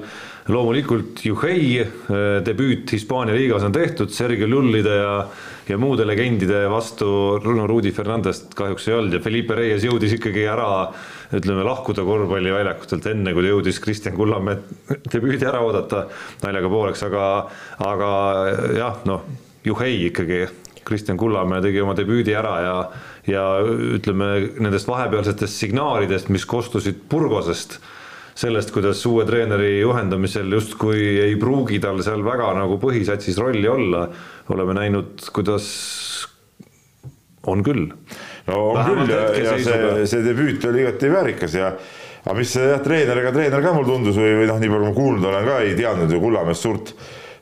[0.49, 5.27] loomulikult Juhei äh, debüüt Hispaania liigas on tehtud, Sergei Lullide ja,
[5.69, 10.47] ja muude legendide vastu, no Rudi Fernandest kahjuks ei olnud ja Felipe Reyes jõudis ikkagi
[10.49, 10.89] ära
[11.31, 14.57] ütleme, lahkuda korvpalliväljakutelt enne, kui ta jõudis Kristjan Kullamäe
[15.13, 16.07] debüüdi ära oodata
[16.41, 17.29] naljaga pooleks, aga,
[17.85, 18.11] aga
[18.81, 19.29] jah, noh,
[19.61, 20.47] Juhei ikkagi
[20.87, 22.75] Kristjan Kullamäe tegi oma debüüdi ära ja,
[23.29, 23.45] ja
[23.97, 27.79] ütleme nendest vahepealsetest signaalidest, mis kostusid Burgosest,
[28.41, 34.07] sellest, kuidas uue treeneri juhendamisel justkui ei pruugi tal seal väga nagu põhisatsis rolli olla,
[34.51, 35.71] oleme näinud, kuidas
[37.47, 37.89] on küll.
[38.47, 41.73] no on Vähemalt küll ja, ja see, see debüüt oli igati väärikas ja
[42.25, 44.93] aga mis jah, treener, ega treener ka mulle tundus või, või noh, nii palju ma
[44.97, 46.93] kuulnud olen ka, ei teadnud ju Kullamäest suurt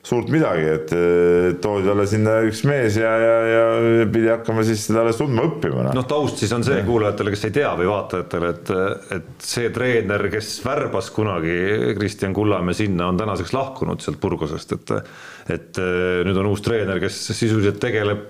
[0.02, 4.86] suurt midagi, et eh, toodi talle sinna üks mees ja, ja, ja pidi hakkama siis
[4.88, 5.90] teda alles tundma õppima.
[5.96, 8.72] noh, taust siis on see kuulajatele, kes ei tea või vaatajatele, et,
[9.18, 14.96] et see treener, kes värbas kunagi Kristjan Kullamäe sinna, on tänaseks lahkunud sealt Burgosest, et
[15.50, 18.28] et eh, nüüd on uus treener, kes sisuliselt tegeleb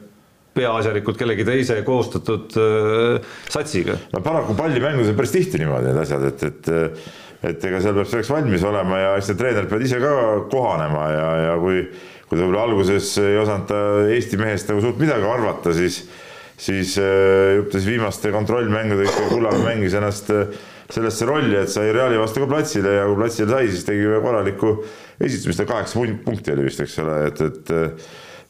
[0.57, 3.95] peaasjalikult kellegi teise koostatud äh, satsiga.
[4.11, 6.73] no paraku pallimängus on päris tihti niimoodi need asjad, et, et
[7.47, 10.15] et ega seal peab selleks valmis olema ja eks need treenerid peavad ise ka
[10.53, 11.85] kohanema ja, ja kui
[12.31, 16.05] kui ta võib-olla alguses ei osanud Eesti mehest nagu suurt midagi arvata, siis
[16.61, 20.51] siis äh, jupp siis viimaste kontrollmängudega ikka Kullamäe mängis ennast äh,
[20.93, 24.75] sellesse rolli, et sai Reali vastu ka platsile ja kui platsile sai, siis tegi korraliku
[25.23, 27.73] esitamist, kaheksa punkti oli vist, eks ole, et, et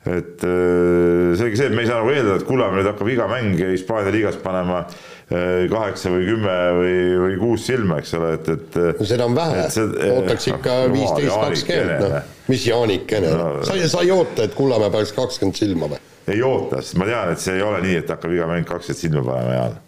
[0.09, 3.27] et äh, selge see, et me ei saa nagu eeldada, et Kullamäe nüüd hakkab iga
[3.29, 6.95] mäng Hispaania liigas panema äh, kaheksa või kümme või,
[7.25, 8.81] või kuus silma, eks ole, et, et.
[8.97, 9.67] no seda on vähe,
[10.15, 13.35] ootaks ikka viisteist, kakskümmend, noh, mis Jaanikene?
[13.37, 16.01] No,, sa, sa ei oota, et Kullamäe paneks kakskümmend silma või?
[16.31, 19.05] ei oota, sest ma tean, et see ei ole nii, et hakkab iga mäng kakskümmend
[19.05, 19.79] silma panema, Jaan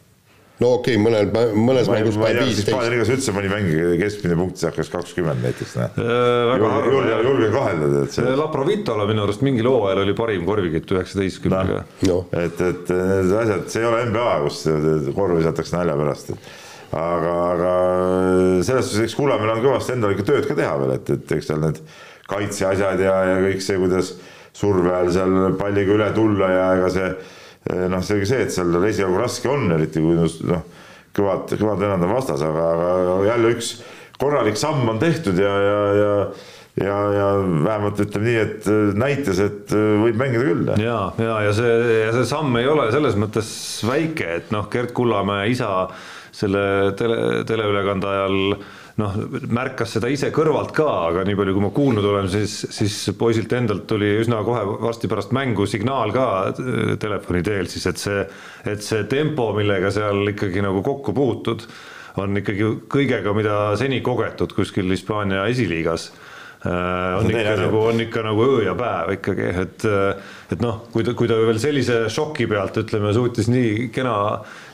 [0.63, 2.69] no okei okay,, mõnel, mõnes ma, mängus paneb viisteist.
[2.69, 6.03] Hispaania liigas üldse mõni mäng keskmine punkt hakkas kakskümmend näiteks, noh.
[6.89, 8.35] julge, julge kahelda, tead see.
[8.39, 12.19] Laprovitola minu arust mingil hooajal oli parim korvikitt üheksateistkümnega no..
[12.31, 14.63] et, et need asjad, see ei ole NBA, kus
[15.17, 16.51] korvi visatakse nalja pärast, et
[16.93, 17.75] aga, aga
[18.67, 21.51] selles suhtes, eks Kullamäel on kõvasti endal ikka tööd ka teha veel, et, et eks
[21.51, 21.81] seal need
[22.31, 24.15] kaitseasjad ja, ja kõik see, kuidas
[24.57, 27.15] surve all seal palliga üle tulla ja ega see
[27.71, 30.65] noh, selge see, et seal esialgu raske on, eriti kui noh,
[31.17, 33.75] kõvad, kõvad vennad on vastas, aga, aga jälle üks
[34.19, 36.17] korralik samm on tehtud ja, ja, ja
[36.81, 37.27] ja, ja
[37.65, 40.71] vähemalt ütleme nii, et näitas, et võib mängida küll.
[40.81, 41.73] ja, ja, ja see,
[42.07, 43.51] ja see samm ei ole selles mõttes
[43.85, 45.69] väike, et noh, Gerd Kullamäe isa
[46.33, 48.39] selle tele, teleülekande ajal
[49.01, 49.15] noh,
[49.53, 53.53] märkas seda ise kõrvalt ka, aga nii palju, kui ma kuulnud olen, siis, siis poisilt
[53.57, 58.27] endalt tuli üsna kohe varsti pärast mängu signaal ka äh, telefoni teel siis, et see,
[58.75, 61.65] et see tempo, millega seal ikkagi nagu kokku puutud,
[62.21, 66.11] on ikkagi kõigega, mida seni kogetud kuskil Hispaania esiliigas
[66.63, 69.85] Äh, on ikka nagu, on ikka nagu öö ja päev ikkagi, et,
[70.55, 74.13] et noh, kui ta, kui ta veel sellise šoki pealt ütleme, suutis nii kena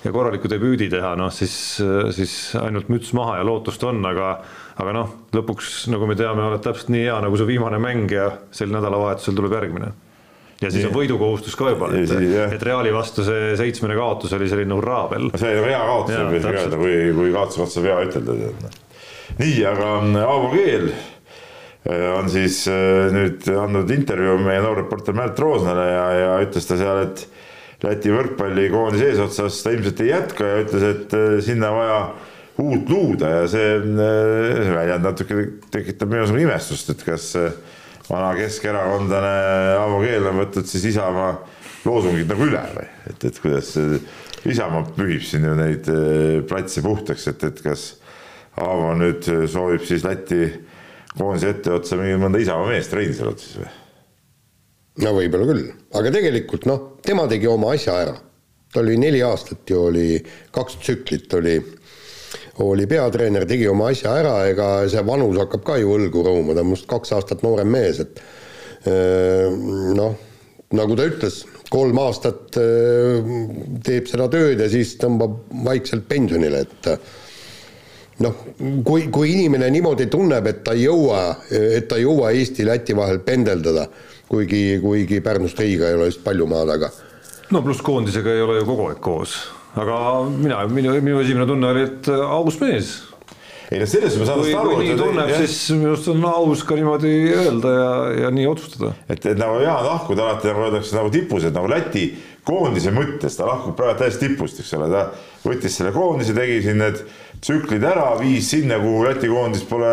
[0.04, 1.54] ja korraliku debüüdi teha, noh siis,
[2.16, 4.38] siis ainult müts maha ja lootust on, aga
[4.78, 8.30] aga noh, lõpuks nagu me teame, oled täpselt nii hea nagu su viimane mäng ja
[8.54, 9.90] sel nädalavahetusel tuleb järgmine
[10.62, 12.14] ja siis on võidukohustus ka juba, et,
[12.54, 15.30] et Reali vastu see seitsmene kaotus oli selline hurraabel.
[15.34, 18.40] see oli hea kaotus, võib öelda, kui, kui kaotuse saab hea ütelda.
[18.64, 18.80] Noh.
[19.38, 19.92] nii, aga
[20.24, 20.90] Aavo Keel
[21.88, 26.66] Äh, on siis äh, nüüd andnud intervjuu meie noor reporter Märt Roosnale ja, ja ütles
[26.68, 27.22] ta seal, et
[27.78, 31.98] Läti võrkpallikoondise eesotsas ta ilmselt ei jätka ja ütles, et äh, sinna vaja
[32.58, 37.28] uut luuda ja see, see väljend natuke tekitab minus imestust, et kas
[38.08, 39.34] vana keskerakondlane
[39.78, 41.36] Aavo Keel on võtnud siis Isamaa
[41.86, 43.70] loosungid nagu üle või, et, et kuidas
[44.48, 45.86] Isamaa pühib siin ju neid
[46.50, 47.92] platse puhtaks, et, et kas
[48.58, 50.48] Aavo nüüd soovib siis Läti
[51.14, 53.70] koondise etteotsa mingi mõnda Isamaa meest, Reinsalut siis või?
[55.04, 55.66] No võib-olla küll,
[55.98, 58.16] aga tegelikult noh, tema tegi oma asja ära.
[58.72, 60.18] ta oli neli aastat ju oli,
[60.52, 61.56] kaks tsüklit oli,
[62.64, 66.64] oli peatreener, tegi oma asja ära, ega see vanus hakkab ka ju õlgu rooma, ta
[66.64, 68.20] on minust kaks aastat noorem mees, et
[69.96, 70.18] noh,
[70.76, 71.40] nagu ta ütles,
[71.72, 72.58] kolm aastat
[73.84, 76.92] teeb seda tööd ja siis tõmbab vaikselt pensionile, et
[78.24, 78.44] noh,
[78.84, 81.22] kui, kui inimene niimoodi tunneb, et ta ei jõua,
[81.54, 83.88] et ta ei jõua Eesti-Läti vahel pendeldada,
[84.28, 86.90] kuigi, kuigi Pärnust Riiga ei ole just palju maa taga.
[87.50, 89.36] no pluss koondisega ei ole ju kogu aeg koos,
[89.76, 90.00] aga
[90.30, 92.96] mina, minu, minu esimene tunne oli, et aus mees
[93.68, 94.70] ei no selles ma saan aru.
[94.72, 97.90] kui nii tunneb, siis minu arust on aus ka niimoodi öelda ja,
[98.22, 98.94] ja nii otsustada.
[99.08, 102.06] et, et nagu Jaan lahkuda alati nagu öeldakse nagu tipus, et nagu Läti
[102.48, 105.10] koondise mõttes ta lahkub praegu täiesti tipust, eks ole, ta
[105.44, 107.02] võttis selle koondise, tegi siin need
[107.44, 109.92] tsüklid ära, viis sinna, kuhu Läti koondis pole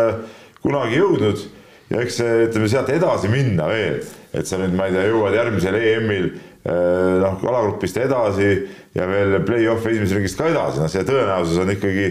[0.64, 1.44] kunagi jõudnud
[1.92, 4.00] ja eks see, ütleme sealt edasi minna veel,
[4.36, 8.50] et sa nüüd, ma ei tea, jõuad järgmisel EM-il eh, noh, alagrupist edasi
[8.96, 12.08] ja veel play-off'i esimesest ringist ka edasi, noh, see tõenäosus on ikkagi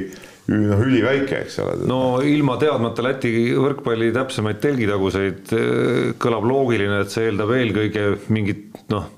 [0.54, 1.78] noh, üliväike, eks ole.
[1.90, 8.84] no ilma teadmata Läti võrkpalli täpsemaid telgitaguseid eh, kõlab loogiline, et see eeldab eelkõige mingit
[8.94, 9.12] noh,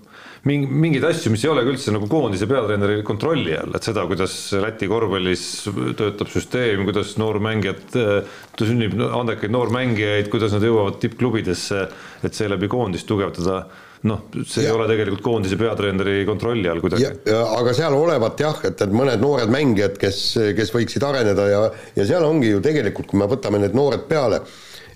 [0.48, 4.90] mingeid asju, mis ei olegi üldse nagu koondise peatreeneri kontrolli all, et seda, kuidas Läti
[4.90, 5.44] korvpallis
[6.00, 11.84] töötab süsteem, kuidas noormängijad, ta sünnib andekaid noormängijaid, kuidas nad jõuavad tippklubidesse,
[12.28, 13.66] et seeläbi koondist tugevdada
[14.08, 14.70] noh, see ja.
[14.70, 17.10] ei ole tegelikult koondise peatreeneri kontrolli all kuidagi.
[17.34, 20.22] aga seal olevat jah, et, et mõned noored mängijad, kes,
[20.58, 21.64] kes võiksid areneda ja,
[21.98, 24.44] ja seal ongi ju tegelikult, kui me võtame need noored peale,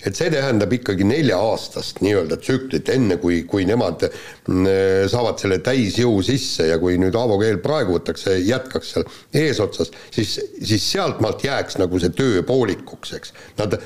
[0.06, 4.70] et see tähendab ikkagi nelja-aastast nii-öelda tsüklit, enne kui, kui nemad mm,
[5.12, 9.08] saavad selle täisjõu sisse ja kui nüüd Aavo Keel praegu võtaks, jätkaks seal
[9.44, 13.36] eesotsas, siis, siis sealtmaalt jääks nagu see töö poolikuks, eks.
[13.60, 13.78] Nad,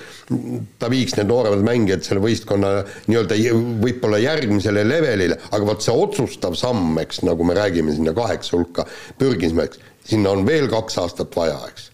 [0.79, 2.77] ta viiks need nooremad mängijad selle võistkonna
[3.09, 3.39] nii-öelda
[3.83, 8.87] võib-olla järgmisele levelile, aga vot see otsustav samm, eks, nagu me räägime sinna kaheksa hulka,
[9.19, 11.91] pürgisime, eks, sinna on veel kaks aastat vaja, eks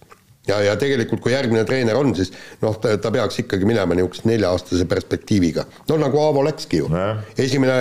[0.48, 2.32] ja, ja tegelikult, kui järgmine treener on, siis
[2.62, 5.64] noh, ta, peaks ikkagi minema niisuguse nelja-aastase perspektiiviga.
[5.90, 6.90] no nagu Aavo läkski ju.
[7.38, 7.76] esimene,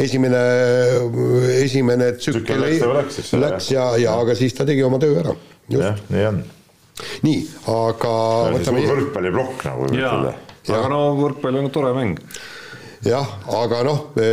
[0.00, 0.42] esimene,
[1.58, 5.36] esimene tsükkel läks, läks, läks, ja, ja aga siis ta tegi oma töö ära.
[5.72, 6.42] jah, nii on.
[7.28, 7.42] nii,
[7.74, 8.14] aga
[8.56, 10.34] võtame võrkpalliplokk nagu võib ütelda.
[10.78, 12.24] aga no võrkpall on tore mäng.
[13.06, 14.30] jah, aga noh e....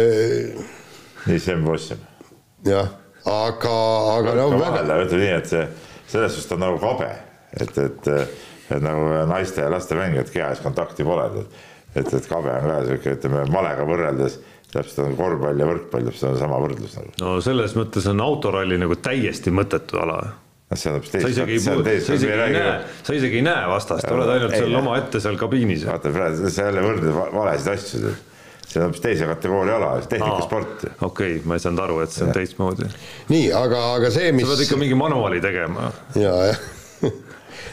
[1.27, 1.99] nii, Sven Vossem.
[2.63, 2.95] jah,
[3.27, 3.77] aga,
[4.15, 4.87] aga no väga.
[5.03, 5.69] ütleme nii, et see,
[6.07, 7.24] selles suhtes ta on nagu kabe
[7.61, 8.09] et, et,
[8.71, 11.61] et nagu naiste ja laste mängijad kehalist kontakti pole, et,
[12.01, 14.39] et, et kabe on ka sihuke, ütleme malega võrreldes
[14.75, 17.13] täpselt on korvpall ja võrkpall, täpselt on sama võrdlus nagu.
[17.21, 20.19] no selles mõttes on autoralli nagu täiesti mõttetu ala
[20.73, 21.25] see on hoopis teist.
[21.25, 24.79] sa isegi ei, sa isegi ei näe, sa isegi ei näe vastast, oled ainult seal
[24.81, 25.85] omaette seal kabiinis.
[25.87, 28.13] vaata praegu sa jälle võrdled valesid asju,
[28.65, 30.87] see on hoopis teise kategooria ala, tehnikasport.
[30.97, 32.89] okei okay,, ma ei saanud aru, et see on teistmoodi.
[33.31, 34.47] nii, aga, aga see, mis.
[34.47, 35.91] sa pead ikka mingi manuaali tegema.
[36.17, 36.65] ja, jah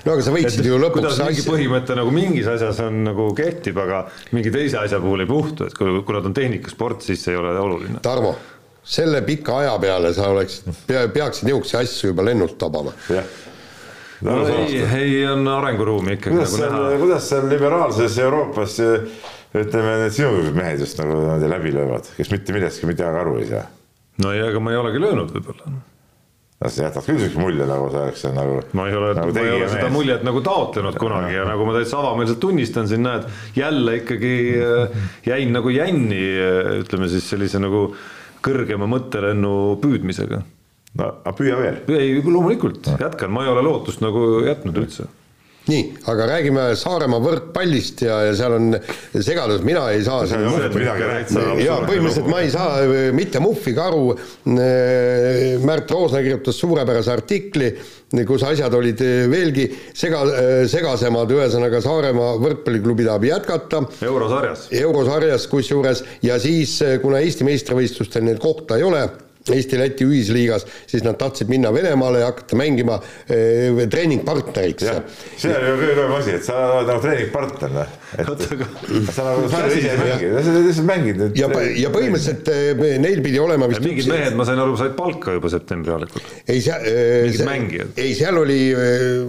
[0.06, 3.28] no aga sa võiksid et, ju lõpuks kuidas mingi põhimõte nagu mingis asjas on nagu
[3.38, 7.22] kehtib, aga mingi teise asja puhul ei puhtu, et kui, kuna ta on tehnikasport, siis
[7.22, 8.02] see ei ole oluline.
[8.04, 8.34] Tarmo,
[8.82, 12.94] selle pika aja peale sa oleksid, pea, peaksid niisuguseid asju juba lennult tabama.
[13.12, 13.26] jah
[14.22, 20.14] no ei, ei on arenguruumi ikkagi kuidas nagu seal, kuidas seal liberaalses Euroopas ütleme, need
[20.14, 23.64] sinusugused mehed just nagu niimoodi läbi löövad, kes mitte millestki midagi aru ei saa?
[24.22, 25.74] no ei, aga ma ei olegi löönud võib-olla
[26.70, 28.58] sa jätad küll siukse mulje, nagu sa oleks nagu.
[28.78, 31.76] ma ei ole nagu, ma ei ole seda muljet nagu taotlenud kunagi ja nagu ma
[31.76, 37.62] täitsa avameelselt tunnistan siin, näed, jälle ikkagi äh, jäin nagu jänni, äh, ütleme siis sellise
[37.62, 37.88] nagu
[38.42, 40.42] kõrgema mõttelennu püüdmisega.
[40.98, 41.82] no aga püüa veel.
[41.96, 45.08] ei, loomulikult jätkan, ma ei ole lootust nagu jätnud üldse
[45.70, 48.72] nii, aga räägime Saaremaa võrkpallist ja, ja seal on
[49.14, 50.42] segadus, mina ei saa seal
[51.62, 57.70] ja põhimõtteliselt ma ei saa äh, mitte muhviga aru, äh, Märt Roosna kirjutas suurepärase artikli,
[58.26, 60.24] kus asjad olid äh, veelgi sega,
[60.70, 63.84] segasemad, ühesõnaga Saaremaa võrkpalliklubi tahab jätkata.
[64.02, 64.66] eurosarjas.
[64.82, 66.02] eurosarjas kusjuures.
[66.26, 69.06] Ja siis, kuna Eesti meistrivõistlustel neil kohta ei ole
[69.50, 74.86] Eesti-Läti ühisliigas, siis nad tahtsid minna Venemaale ja hakata mängima eh, treeningpartneriks.
[75.36, 77.96] see on ju kõige hullem asi, et sa oled nagu treeningpartner, noh.
[79.16, 81.24] sa nagu, sa ise ei mängi, sa lihtsalt mängid.
[81.38, 84.12] ja, ja põhimõtteliselt eh, neil pidi olema vist mingid üks...
[84.14, 86.30] mehed, ma sain aru, said palka juba septembri algul.
[86.46, 87.94] ei, seal eh, mingid mängijad.
[87.98, 88.62] ei, seal oli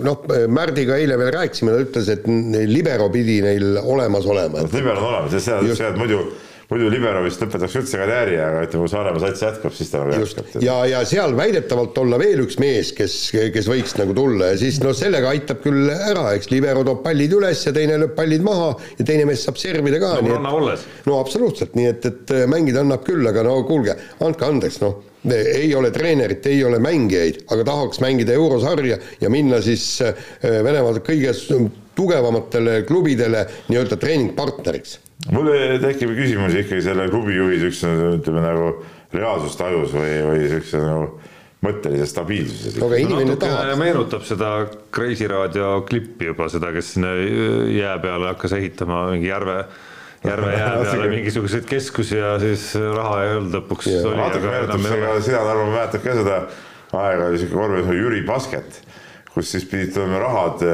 [0.04, 2.30] noh, Märdiga eile veel rääkisime, ta ütles, et
[2.70, 4.68] libero pidi neil olemas olema.
[4.70, 6.26] libero on olemas seal, seal muidu
[6.72, 10.24] muidu libero vist lõpetaks üldse karjääri, aga ütleme, kui Saaremaa sats jätkab, siis ta nagu
[10.24, 10.52] jätkab.
[10.64, 13.18] ja, ja seal väidetavalt olla veel üks mees, kes,
[13.54, 17.34] kes võiks nagu tulla ja siis noh, sellega aitab küll ära, eks libero toob pallid
[17.38, 20.16] üles ja teine lööb pallid maha ja teine mees saab servida ka.
[20.22, 20.86] no ranna olles.
[21.10, 25.02] no absoluutselt, nii et, et mängida annab küll, aga no kuulge, andke andeks, noh
[25.32, 30.12] ei ole treenerit, ei ole mängijaid, aga tahaks mängida eurosarja ja minna siis äh,
[30.44, 31.32] Venemaa kõige
[31.96, 34.98] tugevamatele klubidele nii-öelda treeningpartneriks
[35.32, 35.52] mul
[35.84, 38.74] tekib küsimusi ikkagi selle klubi juhi siukse, ütleme nagu
[39.14, 41.08] reaalsustajus või, või siukse nagu
[41.64, 42.78] mõttelises stabiilsuses.
[42.84, 43.72] aga inimene tahab.
[43.80, 44.52] meenutab seda
[44.94, 47.14] Kreisi raadio klippi juba seda, kes sinna
[47.72, 49.62] jää peale hakkas ehitama mingi järve
[50.28, 53.90] järve jää peale mingisuguseid keskusi ja siis raha ei olnud lõpuks
[55.24, 56.42] sina Tarmo mäletad ka seda
[56.94, 58.82] aega, oli siuke vormis nagu Jüri Basket,
[59.34, 60.68] kus siis pidid tulema rahad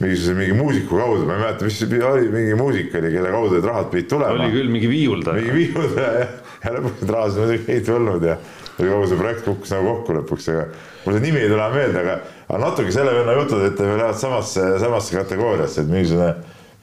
[0.00, 3.58] mingisuguse mingi muusiku kaudu, ma ei mäleta, mis see oli, mingi muusik oli, kelle kaudu
[3.58, 4.36] need rahad pidid tulema.
[4.38, 5.36] oli küll mingi viiuldaja.
[5.36, 6.28] mingi viiuldaja ja,
[6.64, 8.38] ja lõpuks need rahad muidugi ei tulnud ja
[8.78, 10.64] kogu see projekt kukkus nagu kokku lõpuks, aga
[11.04, 14.22] mul see nimi ei tule meelde, aga, aga natuke selle venna jutud, et me lähevad
[14.22, 16.32] samasse, samasse kategooriasse, et mingisugune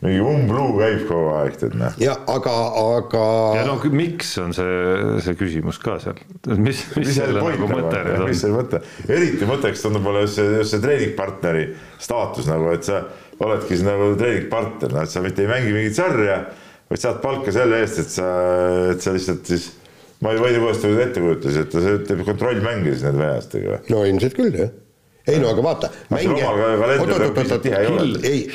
[0.04, 1.95] mingi umbluu käib kogu aeg, tead noh.
[2.02, 3.24] jah, aga, aga.
[3.58, 4.76] ja no miks on see,
[5.26, 6.20] see küsimus ka seal,
[6.52, 8.30] mis, mis, mis selle nagu mõte nüüd on?
[8.30, 11.66] mis selle mõte, eriti mõtteks tundub mulle just see, just see treeningpartneri
[12.04, 13.02] staatus nagu, et sa
[13.41, 16.43] oledki siis nagu treeningpartner, noh, et sa mitte ei mängi mingit sarja,
[16.91, 18.32] vaid saad palka selle eest, et sa,
[18.93, 19.72] et sa lihtsalt siis
[20.22, 23.24] ma ei, ma ei tea, kuidas ta ette kujutas, et ta teeb kontrollmänge siis nende
[23.26, 23.88] venelastega või?
[23.95, 24.76] no ilmselt küll, jah
[25.28, 25.89] ei no aga vaata.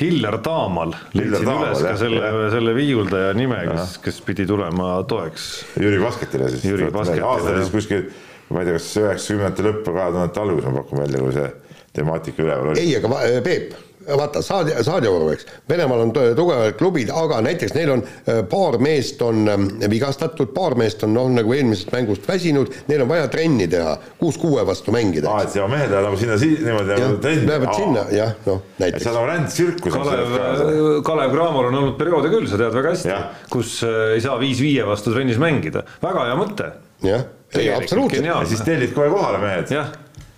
[0.01, 5.49] Hillar Taamal leidsin üles ka selle, selle viiuldaja nime, kes, kes pidi tulema toeks.
[5.81, 6.65] Jüri Basketile siis.
[6.71, 7.27] Jüri Basketile.
[7.29, 8.07] aastal siis kuskil,
[8.49, 11.49] ma ei tea, kas üheksakümnendate lõpp või kahe tuhandete algus ma pakun välja, kui see
[11.93, 12.85] temaatika üleval oli.
[12.87, 13.75] ei, aga Peep
[14.07, 18.77] vaata, Saad-, Saadjov, eks, Venemaal on tu- tugevad klubid, aga näiteks neil on äh, paar
[18.83, 23.27] meest on ähm, vigastatud, paar meest on noh, nagu eelmisest mängust väsinud, neil on vaja
[23.33, 25.29] trenni teha, kuus kuue vastu mängida.
[25.31, 27.47] aa, et ja mehed lähevad nagu sinna si- niimoodi jah, nagu trenni.
[27.49, 29.93] lähevad sinna, jah, noh näiteks on nagu rändtsirkus.
[29.93, 33.13] Kalev, Kalev Cramol on olnud perioode küll, sa tead väga hästi
[33.53, 36.71] kus äh, ei saa viis-viie vastu trennis mängida, väga hea mõte.
[37.03, 37.25] jah,
[37.59, 39.69] ei absoluutselt ja siis tellid kohe kohale mehed.
[39.73, 39.91] jah,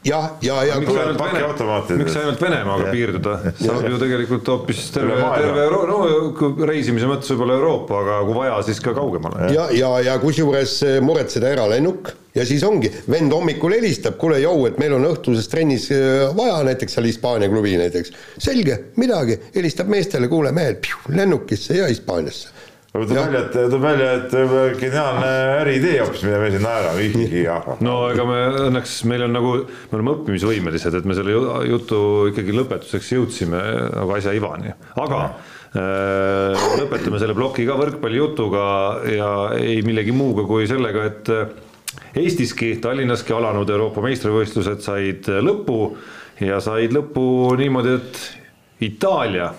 [0.05, 4.51] jah, ja, ja, ja miks ainult Vene pakiautomaatid., miks ainult Venemaaga piirduda, saab ju tegelikult
[4.53, 9.49] hoopis terve terve Euro-, no reisimise mõttes võib-olla Euroopa, aga kui vaja, siis ka kaugemale.
[9.55, 14.65] ja, ja, ja kusjuures eh, muretseda eralennuk ja siis ongi, vend hommikul helistab, kuule jõu,
[14.69, 18.13] et meil on õhtuses trennis eh, vaja näiteks seal Hispaania klubi näiteks.
[18.37, 22.54] selge, midagi, helistab meestele, kuule mehed, lennukisse ja Hispaaniasse.
[23.03, 23.25] Tuleb Jah.
[23.27, 25.31] välja, et tuleb välja, et võib-olla geniaalne
[25.61, 27.67] äriidee hoopis, mida me siin naerame, ikkagi jah.
[27.85, 28.39] no ega me
[28.69, 31.99] õnneks, meil on nagu, me oleme õppimisvõimelised, et me selle ju- jutu
[32.31, 33.61] ikkagi lõpetuseks jõudsime
[33.97, 35.21] nagu asja ivani, aga
[35.75, 38.65] äh, lõpetame selle ploki ka võrkpallijutuga
[39.15, 39.29] ja
[39.59, 41.33] ei millegi muuga kui sellega, et
[42.15, 45.77] Eestiski, Tallinnaski alanud Euroopa meistrivõistlused said lõpu
[46.43, 48.19] ja said lõpu niimoodi, et
[48.83, 49.53] Itaalia,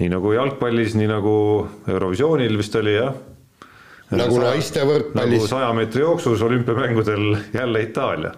[0.00, 1.34] nii nagu jalgpallis, nii nagu
[1.88, 3.14] Eurovisioonil vist oli jah.
[4.14, 8.32] Nagu naiste nagu võrkpallis, saja meetri jooksus olümpiamängudel jälle Itaalia.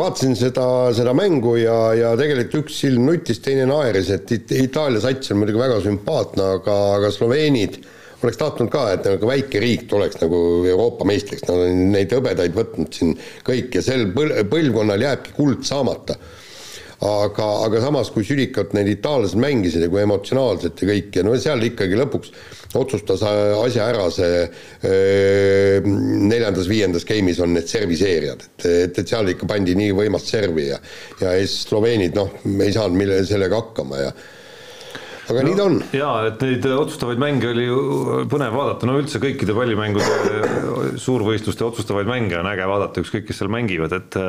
[0.00, 0.64] vaatasin seda,
[0.96, 5.42] seda mängu ja, ja tegelikult üks silm nutis, teine naeris, et It- Itaalia sats on
[5.42, 7.76] muidugi väga sümpaatne, aga, aga sloveenid
[8.24, 12.56] oleks tahtnud ka, et nagu väike riik tuleks nagu Euroopa meistriks, nad on neid hõbedaid
[12.56, 13.12] võtnud siin
[13.44, 16.16] kõik ja sel põl- põlvkonnal jääbki kuld saamata
[17.00, 21.36] aga, aga samas, kui südikalt need itaallased mängisid ja kui emotsionaalselt ja kõik ja no
[21.40, 22.34] seal ikkagi lõpuks
[22.76, 25.80] otsustas äh, asja ära see öö,
[26.30, 30.78] neljandas-viiendas game'is on need serviseerijad, et, et, et seal ikka pandi nii võimast servi ja
[31.22, 34.12] ja sloveenid noh, ei saanud mille sellega hakkama ja
[35.30, 35.78] aga no, nii ta on.
[35.94, 37.80] ja et neid otsustavaid mänge oli ju
[38.30, 43.52] põnev vaadata, no üldse kõikide pallimängude suurvõistluste otsustavaid mänge on äge vaadata, ükskõik kes seal
[43.52, 44.20] mängivad, et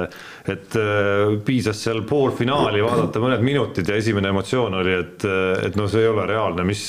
[0.51, 5.29] et äh, piisas seal poolfinaali vaadata mõned minutid ja esimene emotsioon oli, et,
[5.67, 6.85] et no see ei ole reaalne, mis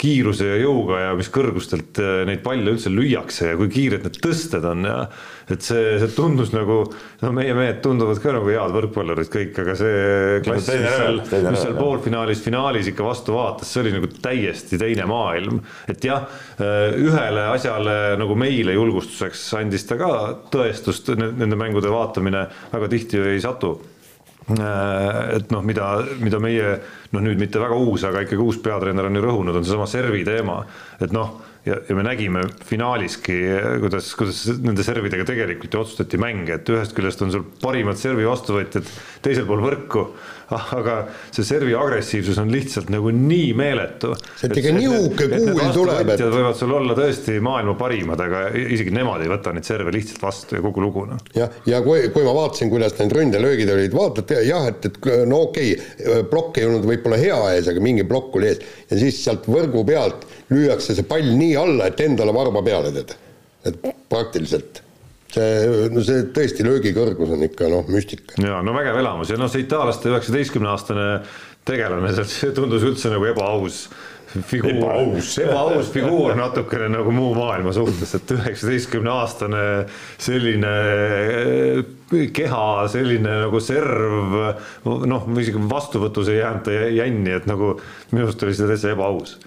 [0.00, 4.18] kiiruse ja jõuga ja mis kõrgustelt äh, neid palle üldse lüüakse ja kui kiired need
[4.22, 4.96] tõsted on ja
[5.50, 6.80] et see, see tundus nagu,
[7.20, 11.20] no meie mehed tunduvad ka nagu head võrkpallurid kõik, aga see klass, mis seal
[11.50, 15.60] mis seal poolfinaalis, finaalis ikka vastu vaatas, see oli nagu täiesti teine maailm.
[15.90, 16.26] et jah,
[16.58, 20.12] ühele asjale nagu meile julgustuseks andis ta ka
[20.52, 23.76] tõestust, nende mängude vaatamine väga tihti ei satu.
[24.52, 25.88] Et noh, mida,
[26.20, 26.76] mida meie
[27.14, 30.24] noh, nüüd mitte väga uus, aga ikkagi uus peatreener on ju rõhunud, on seesama servi
[30.26, 30.60] teema,
[31.00, 33.38] et noh ja, ja me nägime finaaliski,
[33.82, 38.26] kuidas, kuidas nende servidega tegelikult ju otsustati mänge, et ühest küljest on sul parimad servi
[38.28, 38.90] vastuvõtjad
[39.24, 40.06] teisel pool võrku,
[40.78, 40.96] aga
[41.30, 44.12] see servi agressiivsus on lihtsalt nagu nii meeletu.
[44.36, 48.94] See, et ikka nihuke kuul tuleb, et- võivad sul olla tõesti maailma parimad, aga isegi
[48.94, 51.20] nemad ei võta neid serve lihtsalt vastu ja kogu lugu noh.
[51.36, 55.44] jah, ja kui, kui ma vaatasin, kuidas need ründelöögid olid, vaatad jah, et, et no
[55.48, 59.20] okei okay,, plokk ei olnud võib-olla hea ees, aga mingi plokk oli ees ja siis
[59.24, 63.14] sealt võrgu pealt lüüakse see pall nii alla, et endale varba peale teed.
[63.64, 64.83] et praktiliselt
[65.34, 68.38] see, no see tõesti löögi kõrgus on ikka noh, müstika.
[68.42, 71.08] ja no vägev elamus ja noh, see itaallaste üheksateistkümne aastane
[71.66, 73.86] tegelane see tundus üldse nagu ebaaus
[74.42, 75.38] figuur, Ebaaus.
[75.38, 79.64] ebaaus figuur natukene nagu muu maailma suhtes, et üheksateistkümne aastane
[80.18, 84.38] selline eh, keha, selline nagu serv,
[84.84, 87.76] noh, isegi vastuvõtus ei jäänud ta jänni, et nagu
[88.12, 89.38] minu arust oli see täitsa ebaaus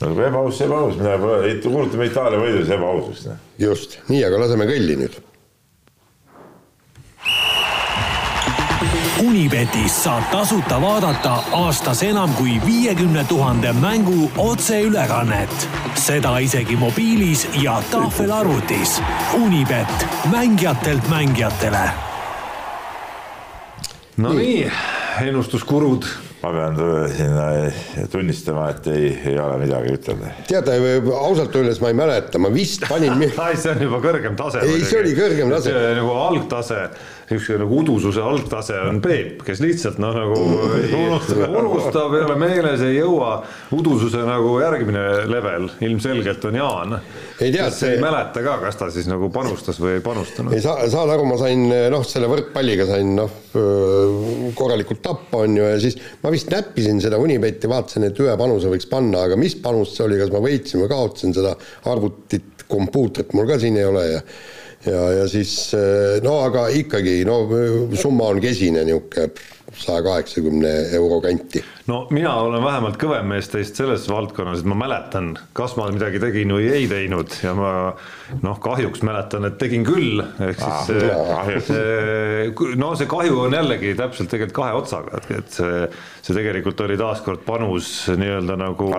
[0.00, 3.30] nagu ebaaus, ebaaus, pole, kuulutame Itaalia võidu, siis ebaausust.
[3.58, 5.22] just, nii, aga laseme kõlli nüüd.
[9.26, 15.68] Unibetis saab tasuta vaadata aastas enam kui viiekümne tuhande mängu otseülekannet.
[15.96, 19.00] seda isegi mobiilis ja tahvelarvutis.
[19.34, 21.88] Unibet, mängijatelt mängijatele
[24.16, 24.72] Nonii,
[25.20, 26.04] ennustuskurud
[26.42, 26.76] ma pean
[27.16, 27.46] sinna
[28.12, 30.32] tunnistama, et ei, ei ole midagi ütelda.
[30.48, 30.70] tead,
[31.16, 33.16] ausalt öeldes ma ei mäleta, ma vist panin
[33.46, 34.64] ai, see on juba kõrgem tase.
[34.66, 35.74] Ei, see oli kõrgem tase.
[35.98, 36.82] nagu algtase,
[37.34, 40.36] üks nagu udususe algtase on Peep, kes lihtsalt noh, nagu
[40.78, 43.40] ei, unustab, ei ole meeles, ei jõua.
[43.74, 46.94] udususe nagu järgmine level ilmselgelt on Jaan.
[47.40, 50.62] Ei tea, see- ei mäleta ka, kas ta siis nagu panustas või ei panustanud ei.
[50.62, 53.32] saa, saad aru, ma sain noh, selle võrkpalliga sain noh,
[54.56, 58.70] korralikult tappa, on ju, ja siis ma vist näppisin seda Unibetti, vaatasin, et ühe panuse
[58.72, 61.56] võiks panna, aga mis panus see oli, kas ma võitsin või kaotasin seda
[61.90, 64.22] arvutit, kompuutrit mul ka siin ei ole ja
[64.84, 65.72] ja, ja siis
[66.22, 67.42] no aga ikkagi no
[67.96, 69.30] summa on kesine niisugune
[69.78, 71.64] saja kaheksakümne euro kanti.
[71.86, 76.20] no mina olen vähemalt kõvem mees teist selles valdkonnas, et ma mäletan, kas ma midagi
[76.22, 77.34] tegin või ei teinud.
[77.44, 77.70] Ja ma
[78.42, 83.94] noh, kahjuks mäletan, et tegin küll, ehk siis ah, see, no see kahju on jällegi
[83.98, 85.86] täpselt tegelikult kahe otsaga, et see,
[86.26, 88.90] see tegelikult oli taaskord panus nii-öelda nagu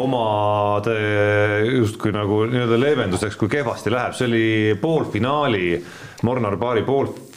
[0.00, 0.96] omade
[1.74, 4.46] justkui nagu nii-öelda leevenduseks, kui kehvasti läheb, see oli
[4.80, 5.68] poolfinaali,
[6.24, 6.84] Mornar Paari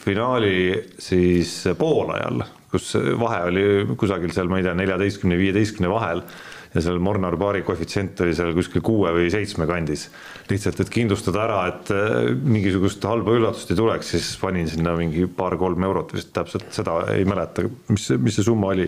[0.00, 2.40] poolfinaali siis poolajal
[2.70, 3.62] kus vahe oli
[3.98, 6.22] kusagil seal, ma ei tea, neljateistkümne, viieteistkümne vahel
[6.70, 10.06] ja seal Mornar baari koefitsient oli seal kuskil kuue või seitsme kandis.
[10.50, 15.26] lihtsalt, et kindlustada ära, et äh, mingisugust halba üllatust ei tuleks, siis panin sinna mingi
[15.26, 18.86] paar-kolm eurot vist täpselt seda ei mäleta, mis, mis see summa oli.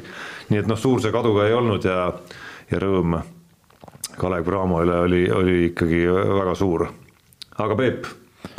[0.50, 2.06] nii et noh, suur see kadu ka ei olnud ja,
[2.70, 3.18] ja rõõm
[4.12, 6.86] Kalev Cramo üle oli, oli ikkagi väga suur.
[7.58, 8.06] aga Peep,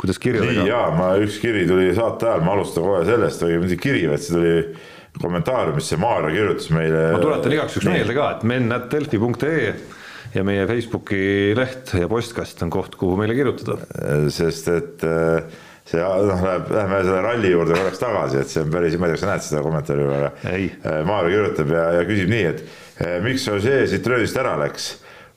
[0.00, 0.66] kuidas kirjadega?
[0.68, 4.24] jaa, ma üks kiri tuli saate ajal, ma alustan kohe sellest, või mitte kiri, vaid
[4.24, 4.54] see tuli
[5.20, 7.04] kommentaariumisse Maarja kirjutas meile.
[7.14, 9.68] ma tuletan igaks juhuks meelde ka, et men.delfi.ee
[10.34, 11.20] ja meie Facebooki
[11.54, 13.78] leht ja postkast on koht, kuhu meile kirjutada.
[14.34, 18.72] sest et äh, see noh, läheb, lähme selle ralli juurde korraks tagasi, et see on
[18.72, 21.86] päris, ma ei tea, kas sa näed seda kommentaari või, aga äh, Maarja kirjutab ja,
[21.98, 24.94] ja küsib nii, et äh, miks Ožee siit röövist ära läks,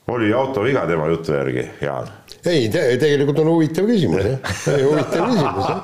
[0.08, 2.08] oli auto viga tema jutu järgi, Jaan?
[2.46, 4.38] ei te, tegelikult on huvitav küsimus jah,
[4.88, 5.78] huvitav küsimus jah.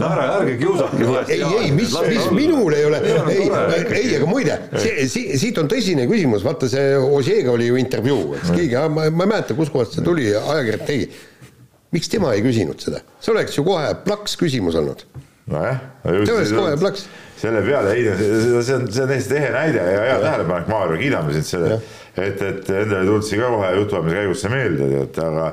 [0.00, 1.04] No ära, ärge kiusake.
[1.28, 3.50] ei, ei, mis, mis minul ei ole, ei,
[3.98, 5.04] ei, aga muide, see,
[5.40, 8.54] siit on tõsine küsimus, vaata see Ožeega oli ju intervjuu, eks.
[8.54, 11.10] Keegi, ma, ma ei mäleta, kuskohast see tuli, ajakirjanik tegi.
[11.94, 15.04] miks tema ei küsinud seda, see oleks ju kohe plaks küsimus olnud.
[15.50, 15.80] Nojah.
[16.04, 17.06] see oleks kohe plaks.
[17.40, 21.34] selle peale, ei, see on, see on täiesti ehe näide ja hea tähelepanek, Maarja, kiidame
[21.36, 21.80] sind selle,
[22.16, 25.50] et, et endale tulnud siin ka kohe jutuajamise käigus see meelde, et aga,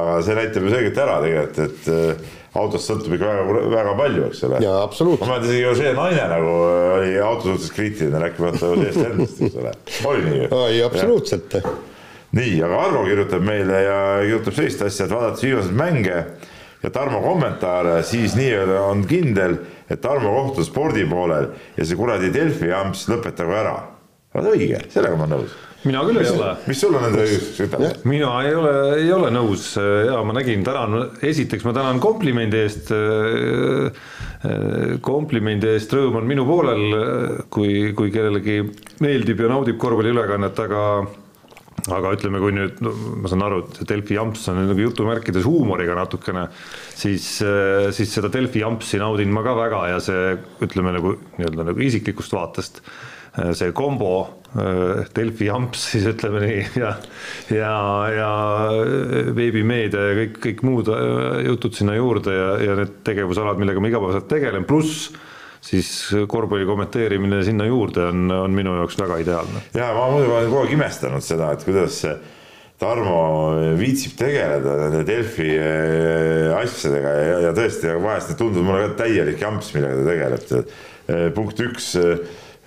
[0.00, 4.44] aga see näitab ju selgelt ära tegelikult, et autost sõltub ikka väga, väga palju, eks
[4.48, 4.60] ole.
[4.64, 5.26] jaa, absoluutselt.
[5.26, 6.54] ma mäletan isegi Jožee naine nagu
[6.98, 9.74] oli auto suhtes kriitiline, rääkimata Jožeest endast, eks ole.
[10.10, 10.46] oli nii?
[10.66, 11.60] ei, absoluutselt.
[12.36, 16.24] nii, aga Arvo kirjutab meile ja kirjutab sellist asja, et vaadates viimaseid mänge
[16.82, 19.58] ja Tarmo kommentaare, siis nii-öelda on kindel,
[19.90, 23.74] et Tarmo kohtus spordi poolel ja see kuradi Delfi jamps lõpetagu ära.
[24.34, 25.58] vaata õige, sellega ma olen nõus
[25.88, 26.48] mina küll mis, ei ole.
[26.68, 27.24] mis sul on nende
[27.64, 27.90] ütelda?
[28.08, 32.92] mina ei ole, ei ole nõus ja ma nägin, tänan, esiteks ma tänan komplimendi eest.
[35.04, 36.84] komplimendi eest rõõm on minu poolel,
[37.52, 38.60] kui, kui kellelegi
[39.04, 40.84] meeldib ja naudib korvpalliülekannet, aga
[41.88, 45.94] aga ütleme, kui nüüd no, ma saan aru, et Delfi jamps on nagu jutumärkides huumoriga
[45.98, 46.48] natukene,
[46.92, 47.28] siis,
[47.96, 50.34] siis seda Delfi jampsi naudin ma ka väga ja see
[50.66, 52.82] ütleme nagu nii-öelda nagu isiklikust vaatest
[53.56, 56.88] see kombo Äh, Delfi jamps siis ütleme nii ja,
[57.54, 57.74] ja,
[58.10, 58.30] ja
[59.36, 60.90] veebimeedia ja kõik, kõik muud
[61.46, 65.12] jutud sinna juurde ja, ja need tegevusalad, millega ma igapäevaselt tegelen, pluss
[65.60, 65.88] siis
[66.28, 69.64] korvpalli kommenteerimine sinna juurde on, on minu jaoks väga ideaalne.
[69.76, 72.04] ja ma muidugi olen kogu aeg imestanud seda, et kuidas
[72.80, 73.16] Tarmo
[73.76, 79.74] viitsib tegeleda nende Delfi äh, asjadega ja, ja tõesti, vahest tunduvad mulle ka täielik jamps,
[79.76, 80.70] millega ta tegeleb.
[81.34, 81.90] punkt üks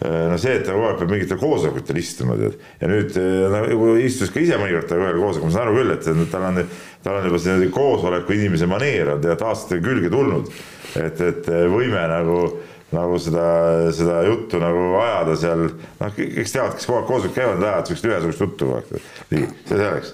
[0.04, 2.58] Äh, no see, et ta kogu aeg peab mingitel koosolekutel istuma, tead.
[2.82, 3.16] ja nüüd
[3.54, 6.60] nagu istus ka ise mõnikord ühel koosolekul, ma saan aru küll, et tal on,
[7.06, 10.52] tal on juba see koosoleku inimese maneer on tead aastate külge tulnud.
[11.00, 12.42] et, et võime nagu,
[12.94, 13.46] nagu seda,
[13.96, 15.66] seda juttu nagu ajada seal,
[16.00, 19.10] noh, eks teavad, kes kogu aeg koosolekul käivad, ajavad sihukest ühesugust juttu kogu aeg.
[19.34, 20.14] nii, see selleks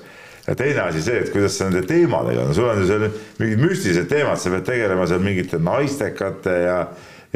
[0.50, 3.06] ja teine asi see, et kuidas sa nende teemadega on, sul on ju seal
[3.42, 6.80] mingid müstilised teemad, sa pead tegelema seal mingite naistekate ja,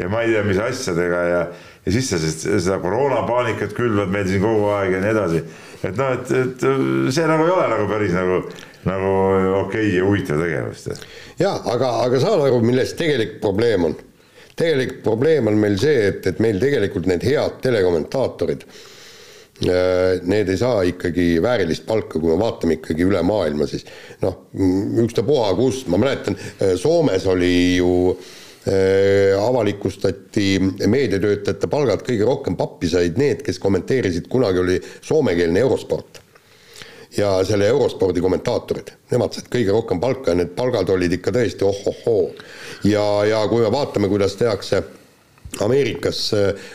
[0.00, 1.44] ja ma ei tea, mis asjadega ja
[1.84, 5.42] ja siis sa seda koroonapaanikat külvad meil siin kogu aeg ja nii edasi.
[5.84, 6.64] et noh, et, et
[7.12, 8.40] see nagu ei ole nagu päris nagu,
[8.88, 9.12] nagu
[9.60, 10.88] okei okay ja huvitav tegevus.
[11.38, 13.96] ja aga, aga saan aru, milles tegelik probleem on?
[14.58, 20.58] Tegelik probleem on meil see, et, et meil tegelikult need head telekommentaatorid äh, Need ei
[20.58, 23.86] saa ikkagi väärilist palka, kui me vaatame ikkagi üle maailma, siis
[24.22, 24.48] noh,
[25.04, 26.34] ükstapuha kus, ma mäletan,
[26.80, 28.32] Soomes oli ju äh,
[28.68, 30.56] Äh, avalikustati
[30.88, 36.22] meediatöötajate palgad, kõige rohkem pappi said need, kes kommenteerisid, kunagi oli soomekeelne eurosport.
[37.16, 41.66] Ja selle eurospordi kommentaatorid, nemad said kõige rohkem palka ja need palgad olid ikka tõesti
[41.66, 42.28] oh-oh-hoo.
[42.90, 44.82] ja, ja kui me vaatame, kuidas tehakse
[45.62, 46.32] Ameerikas,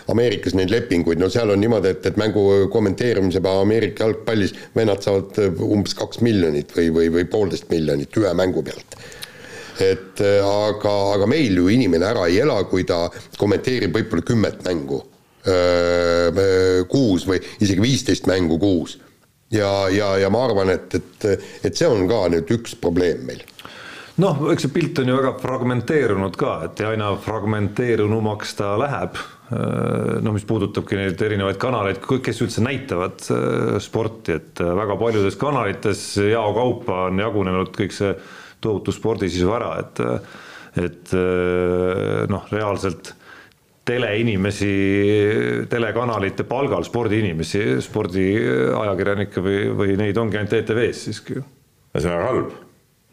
[0.08, 5.04] Ameerikas neid lepinguid, no seal on niimoodi, et, et mängu kommenteerimise peale Ameerika jalgpallis vennad
[5.04, 8.96] saavad umbes kaks miljonit või, või, või poolteist miljonit ühe mängu pealt
[9.80, 13.06] et aga, aga meil ju inimene ära ei ela, kui ta
[13.40, 15.00] kommenteerib võib-olla kümmet mängu
[15.48, 18.98] öö, kuus või isegi viisteist mängu kuus.
[19.52, 23.46] Ja, ja, ja ma arvan, et, et, et see on ka nüüd üks probleem meil
[24.20, 29.20] noh, eks see pilt on ju väga fragmenteerunud ka, et ja aina fragmenteerunumaks ta läheb.
[29.50, 35.40] noh, mis puudutabki neid erinevaid kanaleid, kes üldse näitavad äh, sporti, et äh, väga paljudes
[35.42, 38.12] kanalites jao kaupa on jagunenud kõik see
[38.62, 40.04] tohutu spordisisu ära, et,
[40.84, 41.14] et
[42.30, 43.14] noh, reaalselt
[43.90, 44.72] teleinimesi,
[45.72, 51.46] telekanalite palgal spordiinimesi, spordiajakirjanikke või, või neid ongi ainult ETV-s siiski ju.
[51.94, 52.58] ja see on väga halb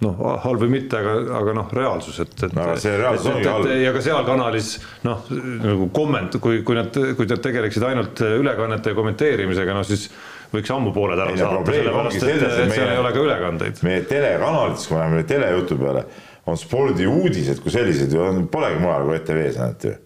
[0.04, 2.54] noh, halb või mitte, aga, aga noh, reaalsus, et, et.
[2.56, 3.68] no see reaalsus ongi halb.
[3.80, 4.74] ja ka seal kanalis
[5.06, 5.24] noh,
[5.62, 10.10] nagu komment, kui, kui nad, kui nad tegeleksid ainult ülekannete kommenteerimisega, noh siis
[10.52, 13.84] võiks ammu pooled ära saada, sellepärast et, et, seal ei ole ka ülekandeid.
[13.86, 16.06] meie telekanalites, kui me läheme telejutu peale,
[16.46, 20.02] on spordiuudised kui sellised ju on, polegi mujal kui ETV-s näete ju.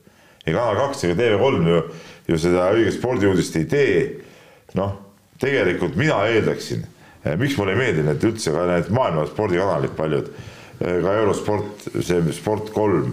[0.47, 1.82] Ei Kanal kaks ega TV3 ju,
[2.30, 4.01] ju seda õiget spordiuudist ei tee.
[4.74, 4.93] noh,
[5.43, 6.86] tegelikult mina eeldaksin
[7.20, 10.30] Eh, miks mulle ei meeldi need üldse ka need maailma spordikanalid paljud,
[10.80, 13.11] eh, ka eurosport, see sport kolm,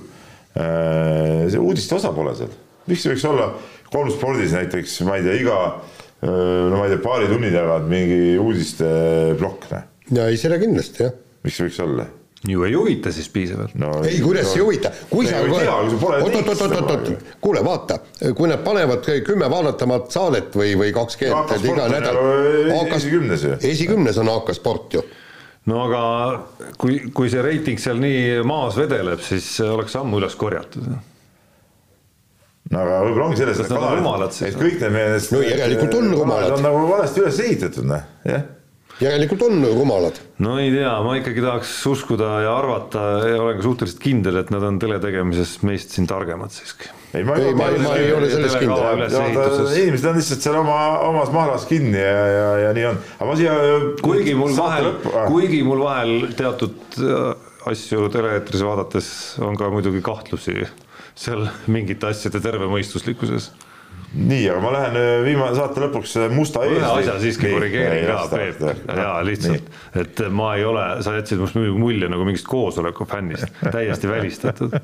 [0.55, 2.53] eh, see uudiste osa pole seal,
[2.87, 3.49] miks ei võiks olla
[3.91, 5.57] kolm spordis näiteks, ma ei tea, iga
[6.17, 9.83] no ma ei tea, paari tunni tagant mingi uudisteplokk, noh.
[10.17, 11.11] ja ei, seda kindlasti jah.
[11.43, 12.07] miks ei võiks olla?
[12.45, 13.91] Ju ei huvita siis piisavalt no,.
[14.05, 15.41] ei, kuidas ei huvita, kui sa.
[15.41, 17.09] oot-oot-oot-oot,
[17.41, 17.99] kuule, vaata,
[18.37, 22.19] kui nad panevad kümme vaadatamat saadet või, või kakskümmend, et iga nädal.
[22.99, 23.55] esikümnes ju.
[23.71, 25.03] esikümnes on AK Sport ju
[25.67, 26.01] no aga
[26.79, 30.91] kui, kui see reiting seal nii maas vedeleb, siis oleks ammu üles korjatud.
[32.71, 33.73] no aga võib-olla ongi selles, et,
[34.51, 35.17] et kõik need meie.
[35.33, 36.53] no järelikult on rumalad.
[36.59, 38.45] on nagu valesti üles ehitatud, noh, jah
[39.01, 40.19] järelikult on rumalad.
[40.43, 44.51] no ei tea, ma ikkagi tahaks uskuda ja arvata ja olen ka suhteliselt kindel, et
[44.53, 46.89] nad on teletegemises meist siin targemad siiski.
[47.13, 49.75] ei, ma ei, ma, ma ei ole selles kindel.
[49.83, 50.79] inimesed on lihtsalt seal oma,
[51.09, 53.59] omas mahlas kinni ja, ja, ja nii on, aga ma siia.
[54.01, 54.91] kuigi mul vahel,
[55.27, 57.31] kuigi mul vahel teatud äh,
[57.69, 59.09] asju tele-eetris vaadates
[59.43, 60.65] on ka muidugi kahtlusi
[61.17, 63.51] seal mingite asjade tervemõistuslikkuses
[64.15, 66.77] nii, aga ma lähen äh, viimase saate lõpuks äh, musta ees.
[66.79, 69.67] ühe asja siiski korrigeerin ka, Peep, jaa, lihtsalt,
[69.99, 74.77] et ma ei ole, sa jätsid must mulje nagu mingist koosoleku fännist, täiesti välistatud.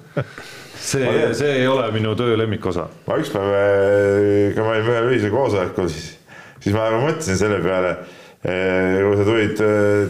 [0.75, 2.89] see, see ei ole minu töö lemmikosa.
[3.07, 6.11] ma ükspäev, äh, kui ma olin ühel ühisel koosolekul, siis,
[6.59, 7.95] siis ma nagu mõtlesin selle peale,
[8.43, 9.59] kui sa tulid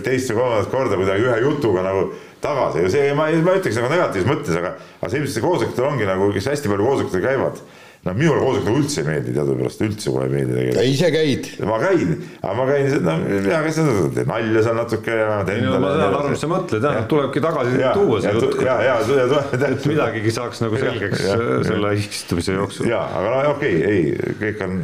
[0.02, 2.08] teist või kolmandat korda kuidagi ühe jutuga nagu
[2.42, 5.86] tagasi ja see, ma, ma ütleks nagu negatiivses mõttes, aga, aga see ilmselt see koosolutel
[5.92, 7.62] ongi nagu, kes hästi palju koosolutel käivad
[8.04, 10.88] noh, minule koosolek nagu üldse ei meeldi teadupärast, üldse mulle ei meeldi tegelikult.
[10.92, 11.48] ise käid?
[11.70, 15.38] ma käin, aga ma käin, no mina käin seda, teen nalja seal natuke ja.
[15.54, 18.60] ei no ma saan aru, mis sa mõtled jah, tulebki tagasi ja, tuua see jutt.
[18.68, 19.56] ja, ja, ja tuleb.
[19.70, 22.92] et midagigi saaks nagu selgeks ja, ja, selle istumise jooksul.
[22.92, 24.78] ja, aga no okei okay,, ei, kõik on,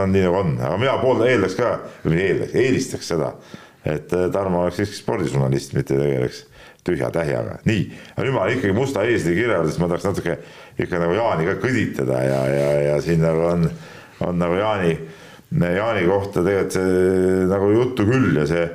[0.00, 1.76] on nii nagu on, aga mina pooldan, eeldaks ka,
[2.08, 3.34] või eeldaks, eelistaks seda,
[3.86, 6.46] et Tarmo oleks siiski spordižurnalist, mitte tegeleks
[6.86, 7.84] tühja tähjaga, nii,
[8.14, 10.38] aga nüüd ma olen ikkagi musta eesli kirja juures, ma tahaks natuke
[10.82, 13.68] ikka nagu Jaani ka kõditada ja, ja, ja siin nagu on,
[14.26, 14.96] on nagu Jaani,
[15.76, 18.66] Jaani kohta tegelikult nagu juttu küll ja see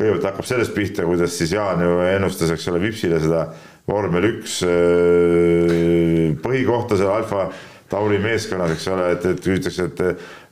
[0.00, 3.44] kõigepealt hakkab sellest pihta, kuidas siis Jaan ju ennustas, eks ole, Vipsile seda
[3.90, 4.60] vormel üks
[6.40, 7.48] põhikohta seal Alfa
[7.90, 10.02] Tauri meeskonnas, eks ole, et, et küsitakse, et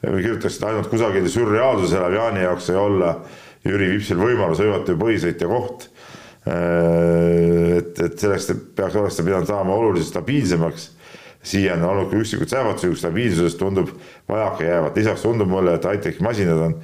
[0.02, 3.12] kirjutatakse, et ainult kusagil sürreaalsus elab Jaani jaoks sai olla
[3.66, 5.88] Jüri Vipsil võimalus hõivata ju põhisõitja koht
[6.48, 10.90] et, et selleks peaks, oleks ta pidanud saama oluliselt stabiilsemaks.
[11.42, 13.90] siiani on olnud ka üksikud sähvatused, kus stabiilsusest tundub
[14.28, 16.74] vajaka jäävat, lisaks tundub mulle, et high-tech'i masinad on,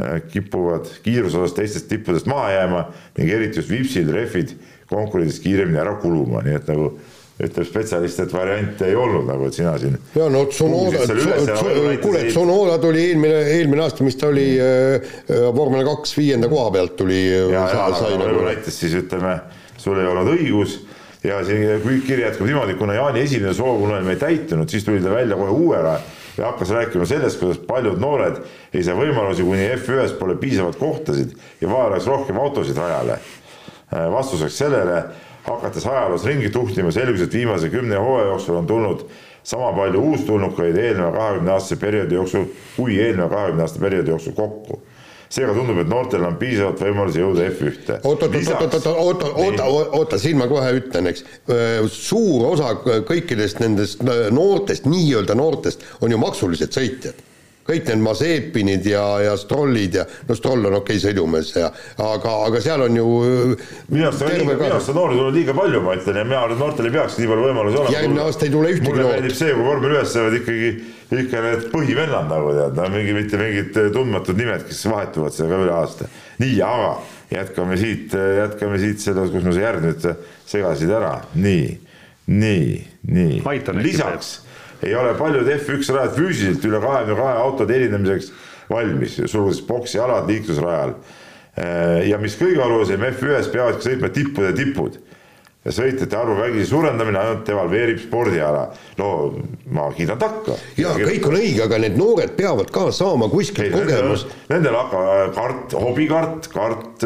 [0.00, 2.84] äh, kipuvad kiiruse osas teistest tippudest maha jääma
[3.18, 4.54] ning eriti just Vipsil rehvid
[4.88, 6.92] konkurentsis kiiremini ära kuluma, nii et nagu
[7.38, 9.94] ütleb spetsialist, et variante ei olnud nagu, sina siin.
[10.16, 11.04] ja no Tsunoda,
[12.02, 15.14] kuule, Tsunoda tuli eelmine, eelmine aasta, mis ta oli äh,
[15.54, 17.20] vormel kaks viienda koha pealt tuli.
[17.30, 19.38] Äh, ja, ja, aga nagu näitas siis ütleme,
[19.78, 20.80] sul ei olnud õigus
[21.22, 25.38] ja siin kiri jätkub niimoodi, kuna Jaani esimene soovunelm ei täitunud, siis tuli ta välja
[25.38, 25.94] kohe uuega
[26.38, 28.42] ja hakkas rääkima sellest, kuidas paljud noored
[28.74, 33.18] ei saa võimalusi, kuni F1-s pole piisavalt kohtasid ja vaja oleks rohkem autosid rajale.
[33.94, 35.02] Äh, vastuseks sellele
[35.48, 39.06] hakates ajaloos ringi tuhnima, selgus, et viimase kümne hooaja jooksul on tulnud
[39.48, 42.46] sama palju uustulnukaid eelneva kahekümne aastase perioodi jooksul
[42.76, 44.82] kui eelneva kahekümne aasta perioodi jooksul kokku
[45.28, 47.98] seega tundub, et noortel on piisavalt võimalusi jõuda F1-te.
[48.08, 51.24] oot, oot, oot, oot, oot, oota, oota, oota, siin ma kohe ütlen, eks.
[51.92, 52.72] suur osa
[53.08, 57.27] kõikidest nendest noortest, nii-öelda noortest on ju maksulised sõitjad
[57.68, 61.68] kõik need Mazepinid ja, ja Strollid ja no Stroll on okei okay, sõidumees ja
[62.00, 63.08] aga, aga seal on ju
[63.92, 66.40] minu arust on liiga, minu arust on noori tulnud liiga palju, ma ütlen ja mina
[66.46, 67.94] arvan, et noortel ei peaks nii palju võimalusi olema.
[67.98, 69.02] järgmine aasta ei tule ühtegi noort.
[69.02, 70.72] mulle meeldib see, kui vormel ühes saavad ikkagi
[71.18, 75.62] ikka need põhivennad nagu tead, no mingi, mitte mingid tundmatud nimed, kes vahetuvad seal ka
[75.66, 76.10] üle aasta.
[76.40, 76.90] nii, aga
[77.36, 80.10] jätkame siit, jätkame siit seda, kus ma see järg nüüd
[80.48, 81.72] segasid ära, nii,
[82.32, 82.76] nii,
[83.12, 83.40] nii
[83.84, 84.38] lisaks
[84.82, 88.32] ei ole paljud F1 rajad füüsiliselt üle kahekümne kahe auto teenindamiseks
[88.70, 90.94] valmis, sulgudes boksialad liiklusrajal.
[92.06, 94.98] ja mis kõige olulisem, F1-s peavad sõitma tippude tipud
[95.68, 98.64] ja sõitjate arvu vägisi suurendamine ainult devalveerib spordiala.
[98.98, 99.08] no
[99.74, 100.56] ma kiidan takka.
[100.80, 104.32] ja kõik on õige, aga need noored peavad ka saama kuskilt kogemust.
[104.48, 107.04] Nendel hakkab kart, hobikart, kart.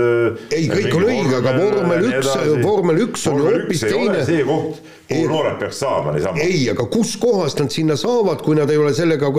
[0.55, 4.25] Ei, kõik on õige, aga vormel üks- vormel üks on ju hoopis teine.
[4.29, 4.81] see koht,
[5.11, 5.29] kuhu Ei.
[5.29, 6.39] noored peaks saama niisama.
[6.47, 9.33] ei, aga kuskohast nad sinna saavad, kui nad ei ole sellega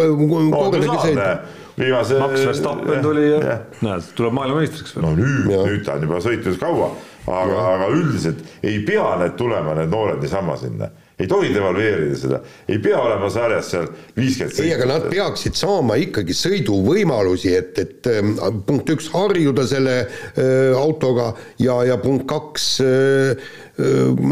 [1.00, 1.62] sõitnud?
[1.78, 2.20] viimase.
[2.20, 5.06] Max Verstappen tuli ja näed, tuleb maailmameistriks veel.
[5.06, 6.91] no nüüd, nüüd ta on juba sõitnud kaua,
[7.28, 10.90] aga, aga üldiselt ei pea need tulema, need noored niisama sinna.
[11.14, 13.86] ei tohi devalveerida seda, ei pea olema sarjas seal
[14.18, 18.32] viiskümmend ei, aga nad peaksid saama ikkagi sõiduvõimalusi, et, et ähm,
[18.66, 21.30] punkt üks, harjuda selle äh, autoga
[21.62, 23.44] ja, ja punkt kaks äh,
[23.78, 24.24] äh,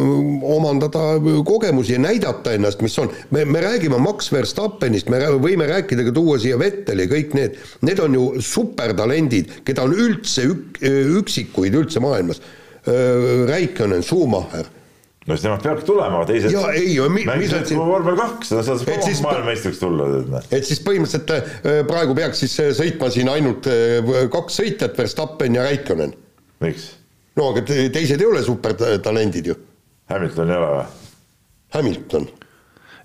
[0.56, 1.04] omandada
[1.48, 3.14] kogemusi ja näidata ennast, mis on.
[3.30, 7.62] me, me räägime Max Verstappenist, me rää- võime rääkida ka tuua siia Vetteli, kõik need,
[7.88, 10.82] need on ju supertalendid, keda on üldse ük,
[11.22, 12.42] üksikuid üldse maailmas.
[13.48, 14.66] Räikkönen, Schumacher
[15.28, 16.50] no siis nemad peavadki tulema, teised.
[16.52, 20.48] Jaa, ei, mi- mängisid siin- vormel kaks, seda saab Et siis- maailmameistriks tulla, noh.
[20.52, 24.02] et siis põhimõtteliselt äh, praegu peaks siis äh, sõitma siin ainult äh,
[24.34, 26.16] kaks sõitjat, Verstappen ja Räikkönen.
[26.66, 26.90] miks?
[27.38, 29.56] no aga te- teised ei ole supertalendid ju.
[30.10, 30.86] Hamilton ei ole või?
[31.78, 32.26] Hamilton,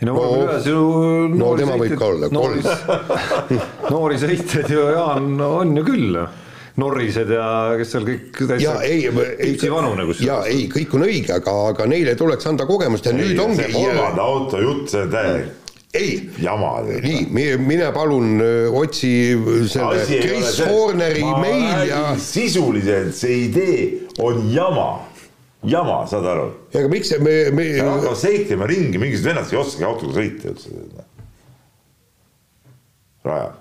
[0.00, 0.80] ei no No- vormel ühes ju
[1.28, 2.64] no noori tema võib sõitjaid- ka olla, noori,
[3.92, 6.18] noori sõitjaid ju Jaan on ju küll.
[6.76, 7.50] Norrised ja
[7.80, 10.48] kes seal kõik ja täitsa ei, ei, Ipsi vanune ja kusjuures.
[10.52, 14.26] ei, kõik on õige, aga, aga neile tuleks anda kogemust ja nüüd ongi see, kolmanda
[14.26, 15.54] auto jutt, see on täielik
[15.96, 16.82] ei, jama.
[17.02, 19.38] nii, mine palun öö, otsi
[19.68, 23.84] selle Chris Horneri meil ja sisuliselt see idee
[24.18, 24.88] on jama,
[25.64, 26.48] jama, saad aru?
[26.74, 30.52] ja aga miks me, me Nad hakkavad seiklema ringi, mingisugused vennad ei oskagi autoga sõita
[30.52, 31.06] üldse.
[33.26, 33.54] rajal,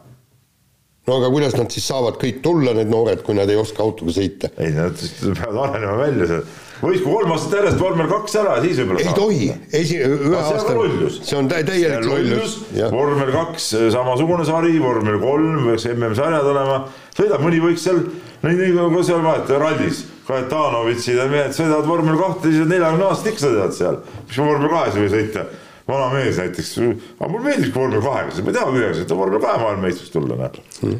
[1.07, 4.15] no aga kuidas nad siis saavad kõik tulla, need noored, kui nad ei oska autoga
[4.15, 4.51] sõita?
[4.57, 6.45] ei nad peavad arenema välja seal.
[6.81, 9.03] võisku kolm aastat järjest vormel kaks ära, siis võib-olla.
[9.05, 9.49] ei tohi,
[9.81, 11.19] esi, ühe see aasta on lollus.
[11.29, 12.57] see on tä- täielik lollus,
[12.95, 16.81] vormel kaks, samasugune sari, vormel kolm peaks MM-sarjad olema,
[17.17, 18.01] sõidab, mõni võiks seal,
[18.43, 23.29] nii, nii kui seal vaata rallis, Kajetanovitšid ja mehed sõidavad vormel kahte, siis neljakümne aastased
[23.29, 23.99] ikka sõidavad seal.
[24.25, 25.43] miks ma vormel kahes ei või sõita?
[25.89, 26.73] Vana mees näiteks,
[27.19, 30.37] aga mulle meeldib vormel kahega sõita, ma ei taha ühega sõita, vormel kahe maailmameistriks tulla,
[30.41, 30.99] noh.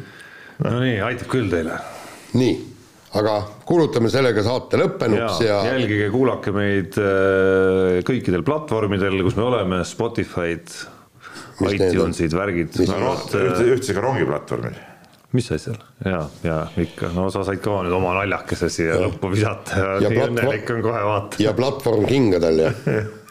[0.62, 1.78] no nii, aitab küll teile.
[2.38, 2.56] nii,
[3.18, 3.36] aga
[3.66, 5.60] kuulutame sellega saate ja lõppenuks ja, ja...
[5.72, 10.76] jälgige, kuulake meid äh, kõikidel platvormidel, kus me oleme, Spotify'd,
[11.66, 12.76] iTunesid, värgid.
[12.84, 14.78] Üldse ka rongiplatvormil.
[15.36, 15.76] mis asjal
[16.06, 20.12] ja, ja ikka, no sa said ka nüüd oma naljakese siia lõppu visata ja, Ja
[20.12, 21.42] nii õnnelik on kohe vaata.
[21.42, 22.70] ja platvorm kingadel ja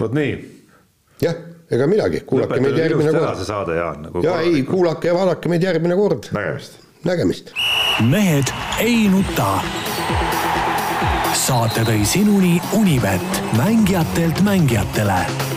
[0.00, 0.32] vot nii,
[1.22, 1.36] jah,
[1.70, 3.36] ega midagi, kuulake meid järgmine kord.
[3.40, 4.22] see saade, Jaan nagu.
[4.24, 6.78] ja ei, kuulake ja vaadake meid järgmine kord, nägemist.
[7.04, 7.52] nägemist
[8.10, 8.52] mehed
[8.82, 9.60] ei nuta.
[11.36, 15.55] saate tõi sinuni Unibet, mängijatelt mängijatele